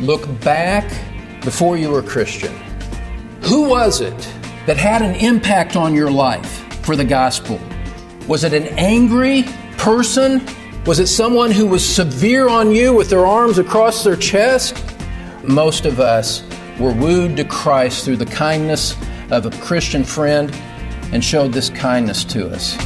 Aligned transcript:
look 0.00 0.26
back 0.40 0.90
before 1.42 1.76
you 1.76 1.90
were 1.90 1.98
a 1.98 2.02
Christian. 2.02 2.54
Who 3.42 3.68
was 3.68 4.00
it 4.00 4.16
that 4.66 4.76
had 4.76 5.02
an 5.02 5.14
impact 5.16 5.76
on 5.76 5.94
your 5.94 6.10
life 6.10 6.64
for 6.84 6.96
the 6.96 7.04
gospel? 7.04 7.60
Was 8.26 8.44
it 8.44 8.52
an 8.52 8.68
angry 8.78 9.44
person? 9.76 10.42
Was 10.86 10.98
it 10.98 11.06
someone 11.08 11.50
who 11.50 11.66
was 11.66 11.86
severe 11.86 12.48
on 12.48 12.70
you 12.70 12.94
with 12.94 13.10
their 13.10 13.26
arms 13.26 13.58
across 13.58 14.02
their 14.02 14.16
chest? 14.16 14.82
Most 15.42 15.84
of 15.84 16.00
us 16.00 16.42
were 16.78 16.92
wooed 16.92 17.36
to 17.36 17.44
Christ 17.44 18.04
through 18.04 18.16
the 18.16 18.26
kindness 18.26 18.96
of 19.30 19.46
a 19.46 19.50
Christian 19.62 20.04
friend 20.04 20.50
and 21.12 21.22
showed 21.22 21.52
this 21.52 21.68
kindness 21.70 22.24
to 22.24 22.48
us. 22.48 22.76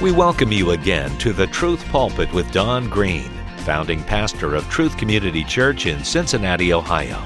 We 0.00 0.10
welcome 0.10 0.50
you 0.50 0.72
again 0.72 1.16
to 1.18 1.32
the 1.32 1.46
Truth 1.46 1.84
Pulpit 1.86 2.32
with 2.32 2.50
Don 2.50 2.88
Green, 2.88 3.30
founding 3.62 4.02
pastor 4.02 4.56
of 4.56 4.68
Truth 4.68 4.96
Community 4.96 5.44
Church 5.44 5.86
in 5.86 6.02
Cincinnati, 6.02 6.72
Ohio. 6.72 7.18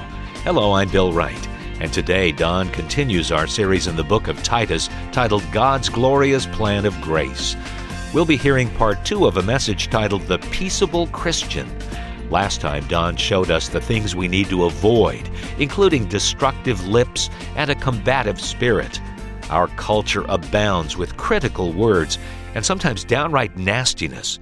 Hello, 0.43 0.73
I'm 0.73 0.87
Bill 0.87 1.11
Wright, 1.11 1.47
and 1.81 1.91
today 1.91 2.31
Don 2.31 2.69
continues 2.69 3.31
our 3.31 3.47
series 3.47 3.87
in 3.87 3.95
the 3.95 4.03
book 4.03 4.27
of 4.27 4.43
Titus 4.43 4.87
titled 5.11 5.43
God's 5.51 5.89
Glorious 5.89 6.45
Plan 6.45 6.85
of 6.85 7.01
Grace. 7.01 7.55
We'll 8.13 8.23
be 8.23 8.37
hearing 8.37 8.69
part 8.75 9.03
two 9.03 9.25
of 9.25 9.37
a 9.37 9.41
message 9.41 9.89
titled 9.89 10.27
The 10.27 10.37
Peaceable 10.37 11.07
Christian. 11.07 11.67
Last 12.29 12.61
time, 12.61 12.85
Don 12.87 13.15
showed 13.15 13.49
us 13.49 13.67
the 13.67 13.81
things 13.81 14.15
we 14.15 14.27
need 14.27 14.47
to 14.49 14.65
avoid, 14.65 15.27
including 15.57 16.05
destructive 16.05 16.87
lips 16.87 17.31
and 17.55 17.71
a 17.71 17.75
combative 17.75 18.39
spirit. 18.39 19.01
Our 19.49 19.69
culture 19.69 20.25
abounds 20.29 20.97
with 20.97 21.17
critical 21.17 21.73
words 21.73 22.19
and 22.53 22.63
sometimes 22.63 23.03
downright 23.03 23.57
nastiness. 23.57 24.37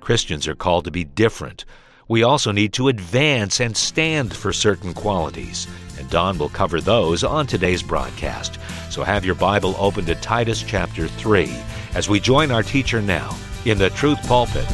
Christians 0.00 0.48
are 0.48 0.54
called 0.54 0.84
to 0.86 0.90
be 0.90 1.04
different. 1.04 1.64
We 2.08 2.22
also 2.24 2.50
need 2.50 2.72
to 2.72 2.88
advance 2.88 3.60
and 3.60 3.76
stand 3.76 4.34
for 4.34 4.52
certain 4.52 4.94
qualities, 4.94 5.68
and 5.98 6.10
Don 6.10 6.38
will 6.38 6.48
cover 6.48 6.80
those 6.80 7.22
on 7.22 7.46
today's 7.46 7.82
broadcast. 7.82 8.58
So 8.90 9.04
have 9.04 9.24
your 9.24 9.36
Bible 9.36 9.76
open 9.78 10.06
to 10.06 10.16
Titus 10.16 10.62
chapter 10.62 11.06
3 11.06 11.54
as 11.94 12.08
we 12.08 12.18
join 12.18 12.50
our 12.50 12.62
teacher 12.62 13.00
now 13.00 13.36
in 13.64 13.78
the 13.78 13.90
Truth 13.90 14.26
Pulpit. 14.26 14.66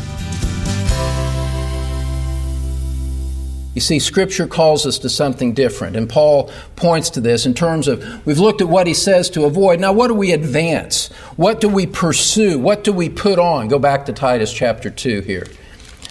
You 3.77 3.83
see, 3.83 3.99
Scripture 3.99 4.47
calls 4.47 4.87
us 4.87 4.99
to 5.01 5.11
something 5.11 5.53
different, 5.53 5.97
and 5.97 6.09
Paul 6.09 6.51
points 6.77 7.11
to 7.11 7.21
this 7.21 7.45
in 7.45 7.53
terms 7.53 7.89
of 7.89 8.25
we've 8.25 8.39
looked 8.39 8.63
at 8.63 8.71
what 8.71 8.87
he 8.87 8.95
says 8.95 9.29
to 9.31 9.45
avoid. 9.45 9.81
Now, 9.81 9.93
what 9.93 10.09
do 10.09 10.15
we 10.15 10.33
advance? 10.33 11.09
What 11.37 11.61
do 11.61 11.69
we 11.69 11.87
pursue? 11.87 12.59
What 12.59 12.85
do 12.85 12.93
we 12.95 13.11
put 13.11 13.39
on? 13.39 13.69
Go 13.69 13.79
back 13.79 14.07
to 14.07 14.15
Titus 14.15 14.51
chapter 14.51 14.89
2 14.89 15.21
here. 15.21 15.47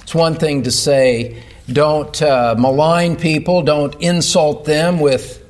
It's 0.03 0.13
one 0.13 0.35
thing 0.35 0.61
to 0.61 0.71
say, 0.71 1.41
don't 1.67 2.21
uh, 2.21 2.53
malign 2.55 3.15
people, 3.15 3.63
don't 3.63 3.99
insult 3.99 4.65
them 4.65 4.99
with 4.99 5.43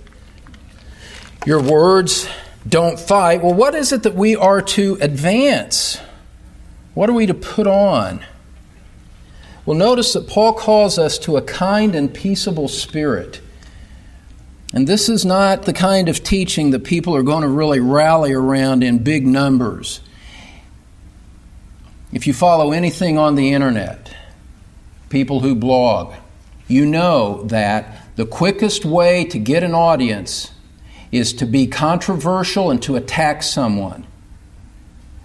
your 1.45 1.61
words, 1.61 2.29
don't 2.66 2.97
fight. 2.97 3.44
Well, 3.44 3.55
what 3.55 3.75
is 3.75 3.91
it 3.91 4.03
that 4.03 4.16
we 4.16 4.38
are 4.38 4.61
to 4.61 4.97
advance? 5.02 6.00
What 6.94 7.09
are 7.09 7.13
we 7.13 7.25
to 7.25 7.33
put 7.33 7.67
on? 7.67 8.23
Well, 9.66 9.77
notice 9.77 10.13
that 10.13 10.27
Paul 10.27 10.53
calls 10.53 10.99
us 10.99 11.17
to 11.19 11.38
a 11.38 11.41
kind 11.41 11.95
and 11.95 12.13
peaceable 12.13 12.67
spirit. 12.67 13.41
And 14.73 14.88
this 14.88 15.09
is 15.09 15.25
not 15.25 15.63
the 15.63 15.73
kind 15.73 16.09
of 16.09 16.23
teaching 16.23 16.72
that 16.72 16.83
people 16.83 17.16
are 17.16 17.23
going 17.23 17.41
to 17.41 17.47
really 17.47 17.80
rally 17.80 18.33
around 18.33 18.83
in 18.83 18.99
big 18.99 19.25
numbers. 19.25 20.02
If 22.11 22.27
you 22.27 22.33
follow 22.33 22.72
anything 22.72 23.17
on 23.17 23.35
the 23.35 23.53
internet, 23.53 24.13
people 25.09 25.39
who 25.39 25.55
blog, 25.55 26.13
you 26.67 26.85
know 26.85 27.44
that 27.44 28.02
the 28.16 28.25
quickest 28.25 28.85
way 28.85 29.25
to 29.25 29.39
get 29.39 29.63
an 29.63 29.73
audience 29.73 30.52
is 31.11 31.33
to 31.33 31.45
be 31.45 31.67
controversial 31.67 32.69
and 32.69 32.81
to 32.83 32.95
attack 32.95 33.44
someone. 33.44 34.05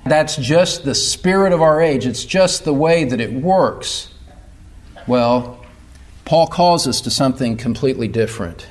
That's 0.07 0.37
just 0.37 0.85
the 0.85 0.95
spirit 0.95 1.53
of 1.53 1.61
our 1.61 1.81
age, 1.81 2.07
it's 2.07 2.25
just 2.25 2.65
the 2.65 2.75
way 2.75 3.05
that 3.05 3.21
it 3.21 3.33
works. 3.33 4.09
Well, 5.11 5.59
Paul 6.25 6.47
calls 6.47 6.87
us 6.87 7.01
to 7.01 7.11
something 7.11 7.57
completely 7.57 8.07
different. 8.07 8.69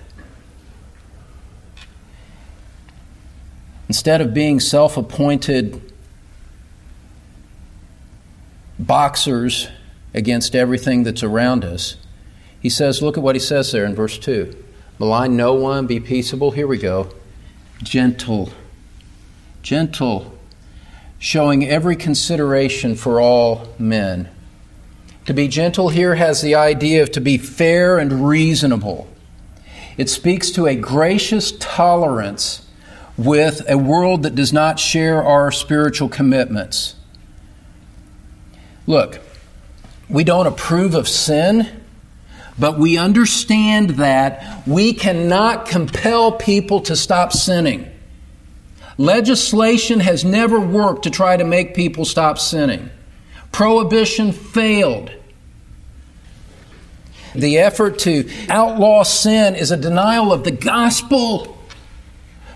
Instead 3.89 4.21
of 4.21 4.33
being 4.33 4.61
self 4.61 4.95
appointed 4.95 5.81
boxers 8.79 9.67
against 10.13 10.55
everything 10.55 11.03
that's 11.03 11.23
around 11.23 11.65
us, 11.65 11.97
he 12.61 12.69
says, 12.69 13.01
look 13.01 13.17
at 13.17 13.21
what 13.21 13.35
he 13.35 13.41
says 13.41 13.73
there 13.73 13.83
in 13.83 13.93
verse 13.93 14.17
2 14.17 14.55
Malign 14.97 15.35
no 15.35 15.53
one, 15.55 15.87
be 15.87 15.99
peaceable. 15.99 16.51
Here 16.51 16.67
we 16.67 16.77
go. 16.77 17.11
Gentle. 17.83 18.49
Gentle. 19.61 20.39
Showing 21.17 21.67
every 21.67 21.97
consideration 21.97 22.95
for 22.95 23.19
all 23.19 23.67
men. 23.77 24.29
To 25.29 25.33
be 25.35 25.47
gentle 25.47 25.89
here 25.89 26.15
has 26.15 26.41
the 26.41 26.55
idea 26.55 27.03
of 27.03 27.11
to 27.11 27.21
be 27.21 27.37
fair 27.37 27.99
and 27.99 28.27
reasonable. 28.27 29.07
It 29.95 30.09
speaks 30.09 30.49
to 30.49 30.65
a 30.65 30.73
gracious 30.73 31.51
tolerance 31.59 32.67
with 33.15 33.61
a 33.69 33.77
world 33.77 34.23
that 34.23 34.33
does 34.33 34.51
not 34.51 34.79
share 34.79 35.23
our 35.23 35.51
spiritual 35.51 36.09
commitments. 36.09 36.95
Look, 38.87 39.19
we 40.09 40.23
don't 40.23 40.47
approve 40.47 40.95
of 40.95 41.07
sin, 41.07 41.83
but 42.57 42.79
we 42.79 42.97
understand 42.97 43.91
that 43.91 44.63
we 44.65 44.93
cannot 44.93 45.67
compel 45.67 46.31
people 46.31 46.81
to 46.81 46.95
stop 46.95 47.33
sinning. 47.33 47.87
Legislation 48.97 49.99
has 49.99 50.25
never 50.25 50.59
worked 50.59 51.03
to 51.03 51.11
try 51.11 51.37
to 51.37 51.43
make 51.43 51.75
people 51.75 52.03
stop 52.03 52.39
sinning. 52.39 52.89
Prohibition 53.51 54.31
failed. 54.31 55.11
The 57.35 57.59
effort 57.59 57.99
to 57.99 58.29
outlaw 58.49 59.03
sin 59.03 59.55
is 59.55 59.71
a 59.71 59.77
denial 59.77 60.33
of 60.33 60.43
the 60.43 60.51
gospel. 60.51 61.57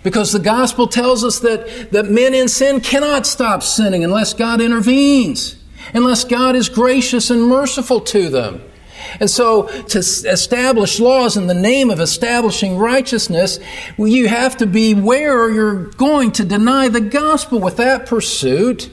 Because 0.03 0.31
the 0.31 0.39
gospel 0.39 0.87
tells 0.87 1.23
us 1.23 1.39
that, 1.39 1.91
that 1.91 2.09
men 2.09 2.33
in 2.33 2.47
sin 2.49 2.81
cannot 2.81 3.25
stop 3.25 3.63
sinning 3.63 4.03
unless 4.03 4.33
God 4.33 4.59
intervenes, 4.59 5.55
unless 5.93 6.25
God 6.25 6.55
is 6.55 6.67
gracious 6.67 7.29
and 7.29 7.43
merciful 7.43 8.01
to 8.01 8.29
them. 8.29 8.61
And 9.19 9.29
so, 9.29 9.67
to 9.67 9.99
establish 9.99 10.99
laws 10.99 11.37
in 11.37 11.47
the 11.47 11.53
name 11.53 11.89
of 11.89 11.99
establishing 11.99 12.77
righteousness, 12.77 13.59
well, 13.97 14.07
you 14.07 14.27
have 14.27 14.57
to 14.57 14.65
be 14.65 14.93
aware 14.93 15.49
you're 15.49 15.87
going 15.91 16.31
to 16.33 16.45
deny 16.45 16.89
the 16.89 17.01
gospel 17.01 17.59
with 17.59 17.77
that 17.77 18.05
pursuit. 18.05 18.89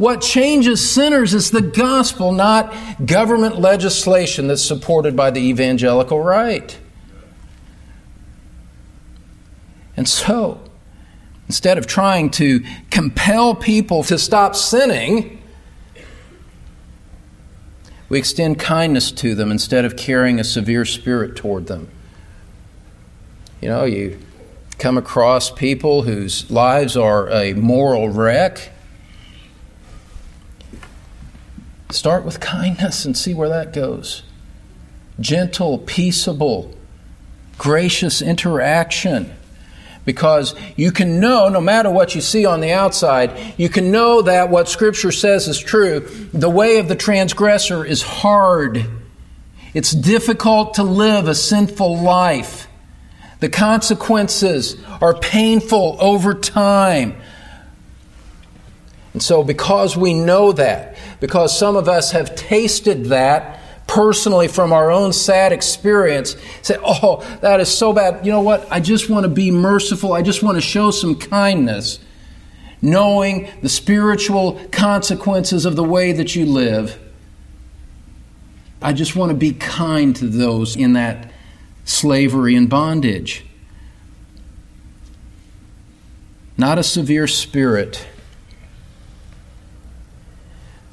What 0.00 0.22
changes 0.22 0.90
sinners 0.90 1.34
is 1.34 1.50
the 1.50 1.60
gospel, 1.60 2.32
not 2.32 2.74
government 3.04 3.60
legislation 3.60 4.48
that's 4.48 4.64
supported 4.64 5.14
by 5.14 5.30
the 5.30 5.40
evangelical 5.40 6.22
right. 6.22 6.78
And 9.98 10.08
so, 10.08 10.62
instead 11.48 11.76
of 11.76 11.86
trying 11.86 12.30
to 12.30 12.64
compel 12.90 13.54
people 13.54 14.02
to 14.04 14.16
stop 14.16 14.56
sinning, 14.56 15.42
we 18.08 18.18
extend 18.18 18.58
kindness 18.58 19.12
to 19.12 19.34
them 19.34 19.50
instead 19.50 19.84
of 19.84 19.98
carrying 19.98 20.40
a 20.40 20.44
severe 20.44 20.86
spirit 20.86 21.36
toward 21.36 21.66
them. 21.66 21.90
You 23.60 23.68
know, 23.68 23.84
you 23.84 24.18
come 24.78 24.96
across 24.96 25.50
people 25.50 26.04
whose 26.04 26.50
lives 26.50 26.96
are 26.96 27.28
a 27.28 27.52
moral 27.52 28.08
wreck 28.08 28.72
Start 31.90 32.24
with 32.24 32.40
kindness 32.40 33.04
and 33.04 33.16
see 33.16 33.34
where 33.34 33.48
that 33.48 33.72
goes. 33.72 34.22
Gentle, 35.18 35.78
peaceable, 35.78 36.74
gracious 37.58 38.22
interaction. 38.22 39.34
Because 40.04 40.54
you 40.76 40.92
can 40.92 41.20
know, 41.20 41.48
no 41.48 41.60
matter 41.60 41.90
what 41.90 42.14
you 42.14 42.20
see 42.20 42.46
on 42.46 42.60
the 42.60 42.72
outside, 42.72 43.54
you 43.58 43.68
can 43.68 43.90
know 43.90 44.22
that 44.22 44.48
what 44.48 44.68
Scripture 44.68 45.12
says 45.12 45.46
is 45.46 45.58
true. 45.58 46.00
The 46.32 46.48
way 46.48 46.78
of 46.78 46.88
the 46.88 46.96
transgressor 46.96 47.84
is 47.84 48.02
hard. 48.02 48.86
It's 49.74 49.92
difficult 49.92 50.74
to 50.74 50.82
live 50.82 51.28
a 51.28 51.34
sinful 51.34 52.00
life. 52.00 52.66
The 53.40 53.48
consequences 53.48 54.76
are 55.00 55.14
painful 55.14 55.96
over 56.00 56.34
time. 56.34 57.20
And 59.20 59.24
so, 59.26 59.44
because 59.44 59.98
we 59.98 60.14
know 60.14 60.50
that, 60.52 60.96
because 61.20 61.54
some 61.54 61.76
of 61.76 61.90
us 61.90 62.12
have 62.12 62.34
tasted 62.36 63.04
that 63.08 63.60
personally 63.86 64.48
from 64.48 64.72
our 64.72 64.90
own 64.90 65.12
sad 65.12 65.52
experience, 65.52 66.36
say, 66.62 66.78
Oh, 66.82 67.22
that 67.42 67.60
is 67.60 67.68
so 67.68 67.92
bad. 67.92 68.24
You 68.24 68.32
know 68.32 68.40
what? 68.40 68.66
I 68.72 68.80
just 68.80 69.10
want 69.10 69.24
to 69.24 69.28
be 69.28 69.50
merciful. 69.50 70.14
I 70.14 70.22
just 70.22 70.42
want 70.42 70.56
to 70.56 70.62
show 70.62 70.90
some 70.90 71.16
kindness, 71.16 71.98
knowing 72.80 73.50
the 73.60 73.68
spiritual 73.68 74.58
consequences 74.72 75.66
of 75.66 75.76
the 75.76 75.84
way 75.84 76.12
that 76.12 76.34
you 76.34 76.46
live. 76.46 76.98
I 78.80 78.94
just 78.94 79.16
want 79.16 79.32
to 79.32 79.36
be 79.36 79.52
kind 79.52 80.16
to 80.16 80.28
those 80.28 80.76
in 80.76 80.94
that 80.94 81.30
slavery 81.84 82.56
and 82.56 82.70
bondage. 82.70 83.44
Not 86.56 86.78
a 86.78 86.82
severe 86.82 87.26
spirit. 87.26 88.06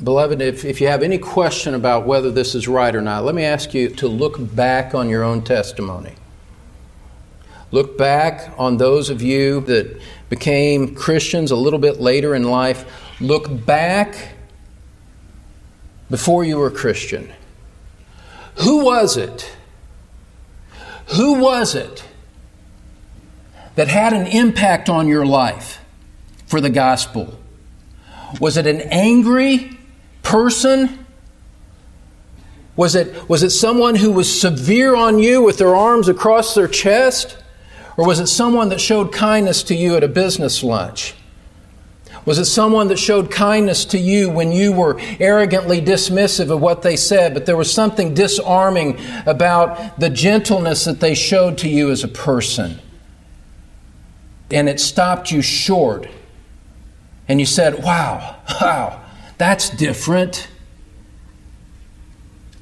Beloved, 0.03 0.41
if, 0.41 0.63
if 0.63 0.79
you 0.79 0.87
have 0.87 1.01
any 1.01 1.17
question 1.17 1.73
about 1.73 2.05
whether 2.05 2.29
this 2.29 2.53
is 2.53 2.67
right 2.67 2.95
or 2.95 3.01
not, 3.01 3.25
let 3.25 3.33
me 3.33 3.43
ask 3.43 3.73
you 3.73 3.89
to 3.89 4.07
look 4.07 4.35
back 4.55 4.93
on 4.93 5.09
your 5.09 5.23
own 5.23 5.43
testimony. 5.43 6.13
Look 7.71 7.97
back 7.97 8.53
on 8.57 8.77
those 8.77 9.09
of 9.09 9.21
you 9.21 9.61
that 9.61 9.99
became 10.29 10.93
Christians 10.93 11.49
a 11.49 11.55
little 11.55 11.79
bit 11.79 11.99
later 11.99 12.35
in 12.35 12.43
life. 12.43 12.85
Look 13.19 13.65
back 13.65 14.35
before 16.09 16.45
you 16.45 16.57
were 16.57 16.69
Christian. 16.69 17.33
Who 18.57 18.85
was 18.85 19.17
it? 19.17 19.51
Who 21.15 21.41
was 21.41 21.73
it 21.73 22.03
that 23.75 23.87
had 23.87 24.13
an 24.13 24.27
impact 24.27 24.89
on 24.89 25.07
your 25.07 25.25
life 25.25 25.81
for 26.45 26.61
the 26.61 26.69
gospel? 26.69 27.39
Was 28.39 28.57
it 28.57 28.67
an 28.67 28.81
angry 28.81 29.76
person? 30.27 31.05
Was 32.75 32.95
it, 32.95 33.27
was 33.29 33.43
it 33.43 33.49
someone 33.49 33.95
who 33.95 34.11
was 34.11 34.39
severe 34.39 34.93
on 34.93 35.19
you 35.19 35.41
with 35.41 35.57
their 35.57 35.75
arms 35.75 36.09
across 36.09 36.53
their 36.53 36.67
chest? 36.67 37.37
Or 37.95 38.05
was 38.05 38.19
it 38.19 38.27
someone 38.27 38.69
that 38.69 38.81
showed 38.81 39.11
kindness 39.13 39.63
to 39.63 39.75
you 39.75 39.95
at 39.95 40.03
a 40.03 40.07
business 40.07 40.63
lunch? 40.63 41.15
Was 42.25 42.37
it 42.37 42.45
someone 42.45 42.89
that 42.89 42.99
showed 42.99 43.31
kindness 43.31 43.85
to 43.85 43.97
you 43.97 44.29
when 44.29 44.51
you 44.51 44.73
were 44.73 44.99
arrogantly 45.17 45.81
dismissive 45.81 46.51
of 46.51 46.59
what 46.59 46.81
they 46.81 46.97
said, 46.97 47.33
but 47.33 47.45
there 47.45 47.55
was 47.55 47.73
something 47.73 48.13
disarming 48.13 48.99
about 49.25 49.97
the 49.97 50.09
gentleness 50.09 50.83
that 50.83 50.99
they 50.99 51.15
showed 51.15 51.57
to 51.59 51.69
you 51.69 51.89
as 51.89 52.03
a 52.03 52.07
person? 52.09 52.81
And 54.51 54.67
it 54.67 54.81
stopped 54.81 55.31
you 55.31 55.41
short. 55.41 56.09
And 57.29 57.39
you 57.39 57.45
said, 57.45 57.81
Wow, 57.81 58.35
wow, 58.61 59.01
that's 59.37 59.69
different. 59.69 60.47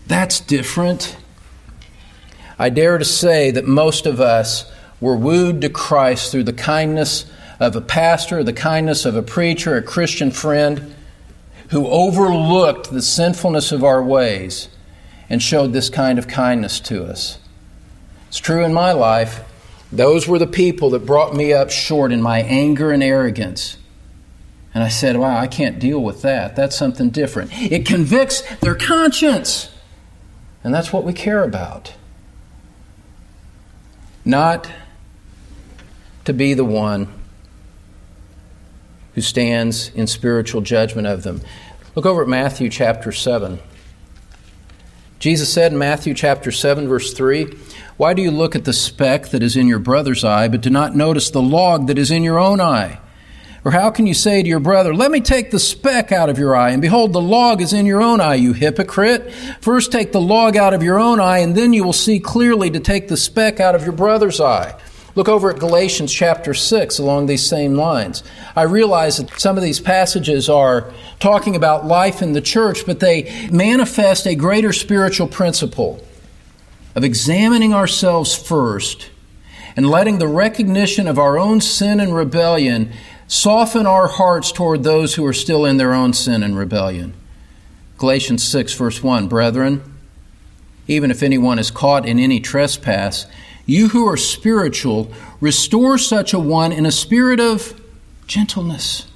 That's 0.07 0.39
different. 0.39 1.17
I 2.57 2.69
dare 2.69 2.97
to 2.97 3.05
say 3.05 3.51
that 3.51 3.65
most 3.65 4.05
of 4.05 4.21
us 4.21 4.71
were 5.01 5.15
wooed 5.15 5.61
to 5.61 5.69
Christ 5.69 6.31
through 6.31 6.43
the 6.43 6.53
kindness 6.53 7.25
of 7.59 7.75
a 7.75 7.81
pastor, 7.81 8.43
the 8.43 8.53
kindness 8.53 9.05
of 9.05 9.15
a 9.15 9.21
preacher, 9.21 9.75
a 9.75 9.81
Christian 9.81 10.31
friend 10.31 10.95
who 11.69 11.87
overlooked 11.87 12.91
the 12.91 13.01
sinfulness 13.01 13.71
of 13.71 13.83
our 13.83 14.03
ways 14.03 14.69
and 15.29 15.41
showed 15.41 15.73
this 15.73 15.89
kind 15.89 16.19
of 16.19 16.27
kindness 16.27 16.79
to 16.79 17.03
us. 17.03 17.39
It's 18.27 18.37
true 18.37 18.63
in 18.63 18.73
my 18.73 18.91
life. 18.91 19.43
Those 19.91 20.27
were 20.27 20.39
the 20.39 20.47
people 20.47 20.89
that 20.91 21.05
brought 21.05 21.35
me 21.35 21.53
up 21.53 21.71
short 21.71 22.11
in 22.11 22.21
my 22.21 22.41
anger 22.41 22.91
and 22.91 23.01
arrogance. 23.01 23.77
And 24.75 24.83
I 24.83 24.89
said, 24.89 25.15
Wow, 25.15 25.37
I 25.37 25.47
can't 25.47 25.79
deal 25.79 26.03
with 26.03 26.21
that. 26.23 26.57
That's 26.57 26.77
something 26.77 27.09
different. 27.09 27.49
It 27.53 27.85
convicts 27.85 28.41
their 28.57 28.75
conscience. 28.75 29.71
And 30.65 30.73
that's 30.73 30.91
what 30.91 31.05
we 31.05 31.13
care 31.13 31.43
about. 31.43 31.93
Not 34.25 34.69
to 36.25 36.33
be 36.33 36.53
the 36.53 36.65
one 36.65 37.07
who 39.13 39.21
stands 39.21 39.89
in 39.89 40.07
spiritual 40.07 40.59
judgment 40.59 41.07
of 41.07 41.23
them. 41.23 41.41
Look 41.95 42.05
over 42.05 42.23
at 42.23 42.27
Matthew 42.27 42.69
chapter 42.69 43.13
7. 43.13 43.59
Jesus 45.19 45.53
said 45.53 45.71
in 45.71 45.77
Matthew 45.77 46.13
chapter 46.13 46.51
7, 46.51 46.89
verse 46.89 47.13
3, 47.13 47.45
Why 47.95 48.13
do 48.13 48.21
you 48.21 48.31
look 48.31 48.55
at 48.55 48.65
the 48.65 48.73
speck 48.73 49.29
that 49.29 49.41
is 49.41 49.55
in 49.55 49.67
your 49.67 49.79
brother's 49.79 50.25
eye, 50.25 50.49
but 50.49 50.59
do 50.59 50.69
not 50.69 50.95
notice 50.95 51.29
the 51.29 51.41
log 51.41 51.87
that 51.87 51.97
is 51.97 52.11
in 52.11 52.23
your 52.23 52.39
own 52.39 52.59
eye? 52.59 52.99
Or 53.65 53.71
how 53.71 53.89
can 53.89 54.05
you 54.05 54.13
say 54.13 54.43
to 54.43 54.47
your 54.47 54.59
brother, 54.59 54.93
Let 54.93 55.09
me 55.09 55.19
take 55.19 55.49
the 55.49 55.59
speck 55.59 56.11
out 56.11 56.29
of 56.29 56.37
your 56.37 56.55
eye, 56.55 56.69
and 56.69 56.83
behold, 56.83 57.13
the 57.13 57.21
log 57.21 57.61
is 57.61 57.73
in 57.73 57.87
your 57.87 57.99
own 58.01 58.21
eye, 58.21 58.35
you 58.35 58.53
hypocrite? 58.53 59.33
First 59.59 59.91
take 59.91 60.11
the 60.11 60.21
log 60.21 60.55
out 60.55 60.75
of 60.75 60.83
your 60.83 60.99
own 60.99 61.19
eye, 61.19 61.39
and 61.39 61.55
then 61.55 61.73
you 61.73 61.83
will 61.83 61.91
see 61.91 62.19
clearly 62.19 62.69
to 62.69 62.79
take 62.79 63.07
the 63.07 63.17
speck 63.17 63.59
out 63.59 63.73
of 63.73 63.81
your 63.81 63.91
brother's 63.91 64.39
eye. 64.39 64.79
Look 65.15 65.27
over 65.27 65.49
at 65.49 65.59
Galatians 65.59 66.13
chapter 66.13 66.53
6 66.53 66.99
along 66.99 67.25
these 67.25 67.43
same 67.43 67.73
lines. 67.73 68.21
I 68.55 68.63
realize 68.63 69.17
that 69.17 69.39
some 69.39 69.57
of 69.57 69.63
these 69.63 69.79
passages 69.79 70.47
are 70.47 70.93
talking 71.19 71.55
about 71.55 71.87
life 71.87 72.21
in 72.21 72.33
the 72.33 72.41
church, 72.41 72.85
but 72.85 72.99
they 72.99 73.49
manifest 73.49 74.27
a 74.27 74.35
greater 74.35 74.73
spiritual 74.73 75.27
principle 75.27 76.05
of 76.93 77.03
examining 77.03 77.73
ourselves 77.73 78.35
first 78.35 79.09
and 79.75 79.89
letting 79.89 80.19
the 80.19 80.27
recognition 80.27 81.07
of 81.07 81.17
our 81.17 81.39
own 81.39 81.61
sin 81.61 81.99
and 81.99 82.13
rebellion 82.13 82.91
soften 83.27 83.85
our 83.85 84.07
hearts 84.07 84.51
toward 84.51 84.83
those 84.83 85.15
who 85.15 85.25
are 85.25 85.33
still 85.33 85.65
in 85.65 85.77
their 85.77 85.93
own 85.93 86.13
sin 86.13 86.43
and 86.43 86.57
rebellion. 86.57 87.13
Galatians 87.97 88.43
6, 88.43 88.73
verse 88.73 89.01
1 89.01 89.27
Brethren, 89.27 89.81
even 90.87 91.11
if 91.11 91.23
anyone 91.23 91.59
is 91.59 91.71
caught 91.71 92.07
in 92.07 92.19
any 92.19 92.39
trespass, 92.39 93.25
you 93.65 93.89
who 93.89 94.07
are 94.07 94.17
spiritual, 94.17 95.11
restore 95.39 95.97
such 95.97 96.33
a 96.33 96.39
one 96.39 96.71
in 96.71 96.85
a 96.85 96.91
spirit 96.91 97.39
of 97.39 97.79
gentleness. 98.27 99.07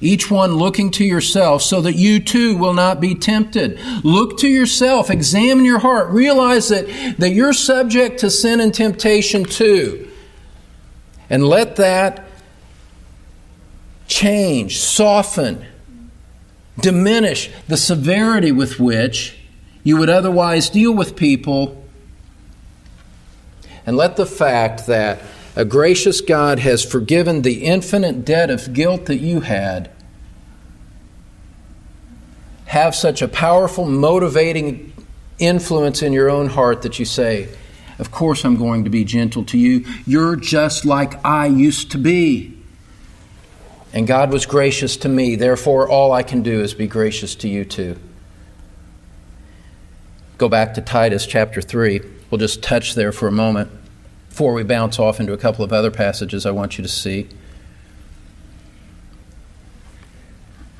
Each 0.00 0.28
one 0.28 0.56
looking 0.56 0.90
to 0.92 1.04
yourself 1.04 1.62
so 1.62 1.80
that 1.82 1.94
you 1.94 2.18
too 2.18 2.56
will 2.56 2.74
not 2.74 3.00
be 3.00 3.14
tempted. 3.14 3.78
Look 4.02 4.36
to 4.38 4.48
yourself, 4.48 5.10
examine 5.10 5.64
your 5.64 5.78
heart, 5.78 6.10
realize 6.10 6.68
that, 6.70 7.14
that 7.18 7.30
you're 7.30 7.52
subject 7.52 8.18
to 8.18 8.30
sin 8.30 8.60
and 8.60 8.74
temptation 8.74 9.44
too. 9.44 10.10
And 11.30 11.46
let 11.46 11.76
that 11.76 12.26
change, 14.12 14.78
soften, 14.78 15.64
diminish 16.78 17.50
the 17.66 17.76
severity 17.78 18.52
with 18.52 18.78
which 18.78 19.38
you 19.82 19.96
would 19.96 20.10
otherwise 20.10 20.68
deal 20.68 20.92
with 20.92 21.16
people 21.16 21.82
and 23.86 23.96
let 23.96 24.16
the 24.16 24.26
fact 24.26 24.86
that 24.86 25.20
a 25.56 25.64
gracious 25.64 26.20
God 26.20 26.58
has 26.58 26.84
forgiven 26.84 27.42
the 27.42 27.64
infinite 27.64 28.24
debt 28.24 28.50
of 28.50 28.72
guilt 28.74 29.06
that 29.06 29.16
you 29.16 29.40
had 29.40 29.90
have 32.66 32.94
such 32.94 33.22
a 33.22 33.28
powerful, 33.28 33.86
motivating 33.86 34.92
influence 35.38 36.02
in 36.02 36.12
your 36.12 36.30
own 36.30 36.48
heart 36.48 36.82
that 36.82 36.98
you 36.98 37.04
say, 37.04 37.48
Of 37.98 38.10
course, 38.10 38.44
I'm 38.44 38.56
going 38.56 38.84
to 38.84 38.90
be 38.90 39.04
gentle 39.04 39.44
to 39.46 39.58
you. 39.58 39.84
You're 40.06 40.36
just 40.36 40.84
like 40.84 41.22
I 41.24 41.46
used 41.46 41.90
to 41.92 41.98
be. 41.98 42.51
And 43.92 44.06
God 44.06 44.32
was 44.32 44.46
gracious 44.46 44.96
to 44.98 45.08
me, 45.08 45.36
therefore, 45.36 45.88
all 45.88 46.12
I 46.12 46.22
can 46.22 46.42
do 46.42 46.60
is 46.60 46.72
be 46.72 46.86
gracious 46.86 47.34
to 47.36 47.48
you 47.48 47.64
too. 47.64 47.98
Go 50.38 50.48
back 50.48 50.74
to 50.74 50.80
Titus 50.80 51.26
chapter 51.26 51.60
3. 51.60 52.00
We'll 52.30 52.38
just 52.38 52.62
touch 52.62 52.94
there 52.94 53.12
for 53.12 53.28
a 53.28 53.32
moment 53.32 53.70
before 54.28 54.54
we 54.54 54.62
bounce 54.62 54.98
off 54.98 55.20
into 55.20 55.34
a 55.34 55.38
couple 55.38 55.62
of 55.64 55.72
other 55.72 55.90
passages 55.90 56.46
I 56.46 56.52
want 56.52 56.78
you 56.78 56.82
to 56.82 56.88
see. 56.88 57.28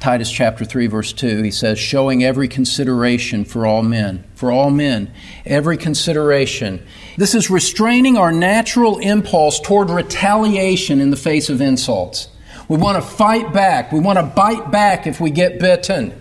Titus 0.01 0.33
chapter 0.33 0.65
3, 0.65 0.89
verse 0.89 1.13
2, 1.13 1.43
he 1.43 1.51
says, 1.53 1.79
showing 1.79 2.25
every 2.25 2.49
consideration 2.49 3.45
for 3.45 3.67
all 3.67 3.83
men. 3.83 4.25
For 4.35 4.51
all 4.51 4.71
men, 4.71 5.13
every 5.47 5.77
consideration. 5.77 6.85
This 7.17 7.37
is 7.37 7.51
restraining 7.51 8.17
our 8.17 8.33
natural 8.33 8.99
impulse 8.99 9.61
toward 9.61 9.91
retaliation 9.91 11.01
in 11.01 11.11
the 11.11 11.17
face 11.17 11.49
of 11.49 11.61
insults. 11.61 12.27
We 12.69 12.77
want 12.77 13.03
to 13.03 13.09
fight 13.09 13.53
back. 13.53 13.93
We 13.93 14.01
want 14.01 14.19
to 14.19 14.25
bite 14.25 14.71
back 14.71 15.07
if 15.07 15.21
we 15.21 15.31
get 15.31 15.59
bitten. 15.59 16.19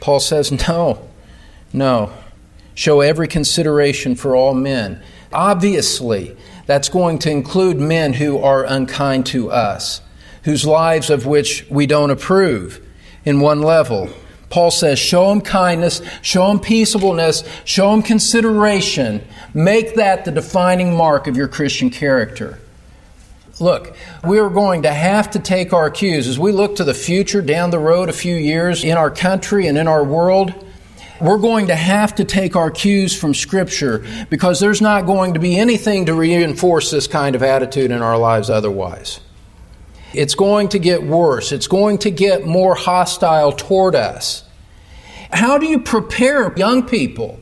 Paul 0.00 0.20
says, 0.20 0.52
no, 0.68 1.08
no. 1.72 2.12
Show 2.74 3.00
every 3.00 3.28
consideration 3.28 4.16
for 4.16 4.34
all 4.34 4.52
men. 4.52 5.02
Obviously, 5.32 6.36
that's 6.66 6.88
going 6.88 7.18
to 7.20 7.30
include 7.30 7.78
men 7.78 8.14
who 8.14 8.38
are 8.38 8.64
unkind 8.64 9.26
to 9.26 9.50
us, 9.50 10.00
whose 10.42 10.66
lives 10.66 11.10
of 11.10 11.26
which 11.26 11.66
we 11.70 11.86
don't 11.86 12.10
approve 12.10 12.84
in 13.24 13.40
one 13.40 13.62
level. 13.62 14.10
Paul 14.50 14.70
says, 14.70 14.98
show 14.98 15.30
them 15.30 15.40
kindness, 15.40 16.00
show 16.22 16.48
them 16.48 16.60
peaceableness, 16.60 17.42
show 17.64 17.90
them 17.90 18.02
consideration. 18.02 19.26
Make 19.52 19.96
that 19.96 20.24
the 20.24 20.30
defining 20.30 20.96
mark 20.96 21.26
of 21.26 21.36
your 21.36 21.48
Christian 21.48 21.90
character. 21.90 22.60
Look, 23.60 23.94
we're 24.24 24.50
going 24.50 24.82
to 24.82 24.92
have 24.92 25.30
to 25.32 25.38
take 25.38 25.72
our 25.72 25.90
cues 25.90 26.26
as 26.26 26.38
we 26.38 26.52
look 26.52 26.76
to 26.76 26.84
the 26.84 26.94
future 26.94 27.40
down 27.40 27.70
the 27.70 27.78
road 27.78 28.08
a 28.08 28.12
few 28.12 28.34
years 28.34 28.82
in 28.82 28.96
our 28.96 29.10
country 29.10 29.66
and 29.66 29.78
in 29.78 29.86
our 29.86 30.04
world 30.04 30.64
we're 31.20 31.38
going 31.38 31.68
to 31.68 31.76
have 31.76 32.16
to 32.16 32.24
take 32.24 32.56
our 32.56 32.70
cues 32.70 33.18
from 33.18 33.34
Scripture 33.34 34.04
because 34.30 34.60
there's 34.60 34.80
not 34.80 35.06
going 35.06 35.34
to 35.34 35.40
be 35.40 35.56
anything 35.56 36.06
to 36.06 36.14
reinforce 36.14 36.90
this 36.90 37.06
kind 37.06 37.36
of 37.36 37.42
attitude 37.42 37.90
in 37.90 38.02
our 38.02 38.18
lives 38.18 38.50
otherwise. 38.50 39.20
It's 40.12 40.34
going 40.34 40.68
to 40.70 40.78
get 40.78 41.02
worse, 41.02 41.52
it's 41.52 41.66
going 41.66 41.98
to 41.98 42.10
get 42.10 42.46
more 42.46 42.74
hostile 42.74 43.52
toward 43.52 43.94
us. 43.94 44.44
How 45.32 45.58
do 45.58 45.66
you 45.66 45.80
prepare 45.80 46.56
young 46.56 46.86
people 46.86 47.40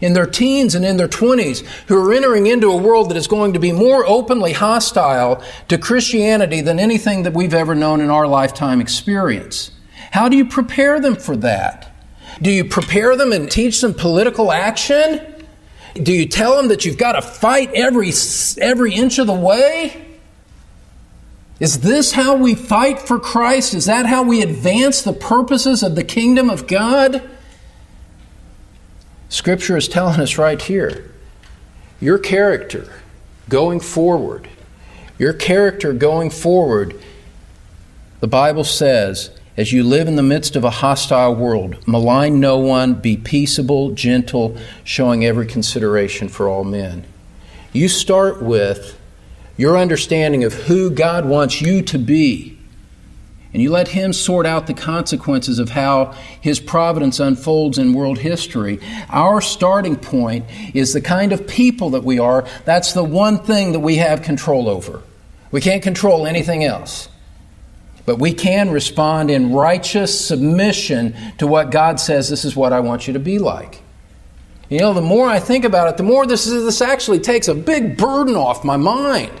in 0.00 0.12
their 0.12 0.26
teens 0.26 0.74
and 0.74 0.84
in 0.84 0.96
their 0.96 1.08
20s 1.08 1.60
who 1.88 1.96
are 1.96 2.12
entering 2.12 2.46
into 2.46 2.70
a 2.70 2.76
world 2.76 3.10
that 3.10 3.16
is 3.16 3.26
going 3.26 3.52
to 3.52 3.58
be 3.58 3.72
more 3.72 4.06
openly 4.06 4.52
hostile 4.52 5.42
to 5.68 5.78
Christianity 5.78 6.60
than 6.60 6.78
anything 6.78 7.22
that 7.22 7.34
we've 7.34 7.54
ever 7.54 7.74
known 7.74 8.00
in 8.00 8.10
our 8.10 8.26
lifetime 8.26 8.80
experience. 8.80 9.70
How 10.12 10.28
do 10.28 10.36
you 10.36 10.46
prepare 10.46 11.00
them 11.00 11.16
for 11.16 11.36
that? 11.38 11.92
Do 12.40 12.50
you 12.50 12.64
prepare 12.64 13.16
them 13.16 13.32
and 13.32 13.50
teach 13.50 13.80
them 13.80 13.94
political 13.94 14.52
action? 14.52 15.20
Do 15.94 16.12
you 16.12 16.26
tell 16.26 16.56
them 16.56 16.68
that 16.68 16.84
you've 16.84 16.98
got 16.98 17.12
to 17.12 17.22
fight 17.22 17.70
every, 17.74 18.12
every 18.60 18.94
inch 18.94 19.18
of 19.18 19.26
the 19.26 19.32
way? 19.32 20.04
Is 21.58 21.80
this 21.80 22.12
how 22.12 22.36
we 22.36 22.54
fight 22.54 23.00
for 23.00 23.18
Christ? 23.18 23.72
Is 23.72 23.86
that 23.86 24.04
how 24.04 24.22
we 24.22 24.42
advance 24.42 25.02
the 25.02 25.14
purposes 25.14 25.82
of 25.82 25.94
the 25.94 26.04
kingdom 26.04 26.50
of 26.50 26.66
God? 26.66 27.22
Scripture 29.36 29.76
is 29.76 29.86
telling 29.86 30.18
us 30.18 30.38
right 30.38 30.62
here 30.62 31.10
your 32.00 32.18
character 32.18 32.90
going 33.50 33.80
forward, 33.80 34.48
your 35.18 35.34
character 35.34 35.92
going 35.92 36.30
forward, 36.30 36.98
the 38.20 38.26
Bible 38.26 38.64
says, 38.64 39.28
as 39.54 39.74
you 39.74 39.82
live 39.82 40.08
in 40.08 40.16
the 40.16 40.22
midst 40.22 40.56
of 40.56 40.64
a 40.64 40.70
hostile 40.70 41.34
world, 41.34 41.86
malign 41.86 42.40
no 42.40 42.56
one, 42.58 42.94
be 42.94 43.14
peaceable, 43.14 43.90
gentle, 43.90 44.56
showing 44.84 45.22
every 45.22 45.46
consideration 45.46 46.30
for 46.30 46.48
all 46.48 46.64
men. 46.64 47.04
You 47.74 47.90
start 47.90 48.40
with 48.40 48.98
your 49.58 49.76
understanding 49.76 50.44
of 50.44 50.54
who 50.54 50.88
God 50.88 51.26
wants 51.26 51.60
you 51.60 51.82
to 51.82 51.98
be. 51.98 52.55
And 53.52 53.62
you 53.62 53.70
let 53.70 53.88
Him 53.88 54.12
sort 54.12 54.44
out 54.44 54.66
the 54.66 54.74
consequences 54.74 55.58
of 55.58 55.70
how 55.70 56.12
His 56.40 56.60
providence 56.60 57.20
unfolds 57.20 57.78
in 57.78 57.94
world 57.94 58.18
history. 58.18 58.80
Our 59.08 59.40
starting 59.40 59.96
point 59.96 60.44
is 60.74 60.92
the 60.92 61.00
kind 61.00 61.32
of 61.32 61.46
people 61.46 61.90
that 61.90 62.04
we 62.04 62.18
are. 62.18 62.46
That's 62.64 62.92
the 62.92 63.04
one 63.04 63.38
thing 63.38 63.72
that 63.72 63.80
we 63.80 63.96
have 63.96 64.22
control 64.22 64.68
over. 64.68 65.02
We 65.50 65.60
can't 65.60 65.82
control 65.82 66.26
anything 66.26 66.64
else. 66.64 67.08
But 68.04 68.20
we 68.20 68.32
can 68.32 68.70
respond 68.70 69.30
in 69.30 69.52
righteous 69.52 70.18
submission 70.18 71.14
to 71.38 71.46
what 71.46 71.70
God 71.70 71.98
says 71.98 72.30
this 72.30 72.44
is 72.44 72.54
what 72.54 72.72
I 72.72 72.80
want 72.80 73.06
you 73.08 73.12
to 73.14 73.18
be 73.18 73.40
like. 73.40 73.82
You 74.68 74.78
know, 74.78 74.94
the 74.94 75.00
more 75.00 75.28
I 75.28 75.40
think 75.40 75.64
about 75.64 75.88
it, 75.88 75.96
the 75.96 76.02
more 76.02 76.26
this, 76.26 76.46
is, 76.46 76.64
this 76.64 76.80
actually 76.80 77.20
takes 77.20 77.48
a 77.48 77.54
big 77.54 77.96
burden 77.96 78.36
off 78.36 78.64
my 78.64 78.76
mind. 78.76 79.32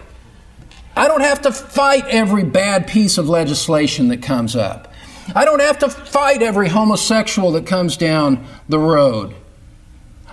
I 0.96 1.08
don't 1.08 1.20
have 1.20 1.42
to 1.42 1.52
fight 1.52 2.06
every 2.06 2.42
bad 2.42 2.86
piece 2.86 3.18
of 3.18 3.28
legislation 3.28 4.08
that 4.08 4.22
comes 4.22 4.56
up. 4.56 4.92
I 5.34 5.44
don't 5.44 5.60
have 5.60 5.78
to 5.80 5.90
fight 5.90 6.40
every 6.42 6.68
homosexual 6.68 7.52
that 7.52 7.66
comes 7.66 7.96
down 7.96 8.46
the 8.68 8.78
road. 8.78 9.34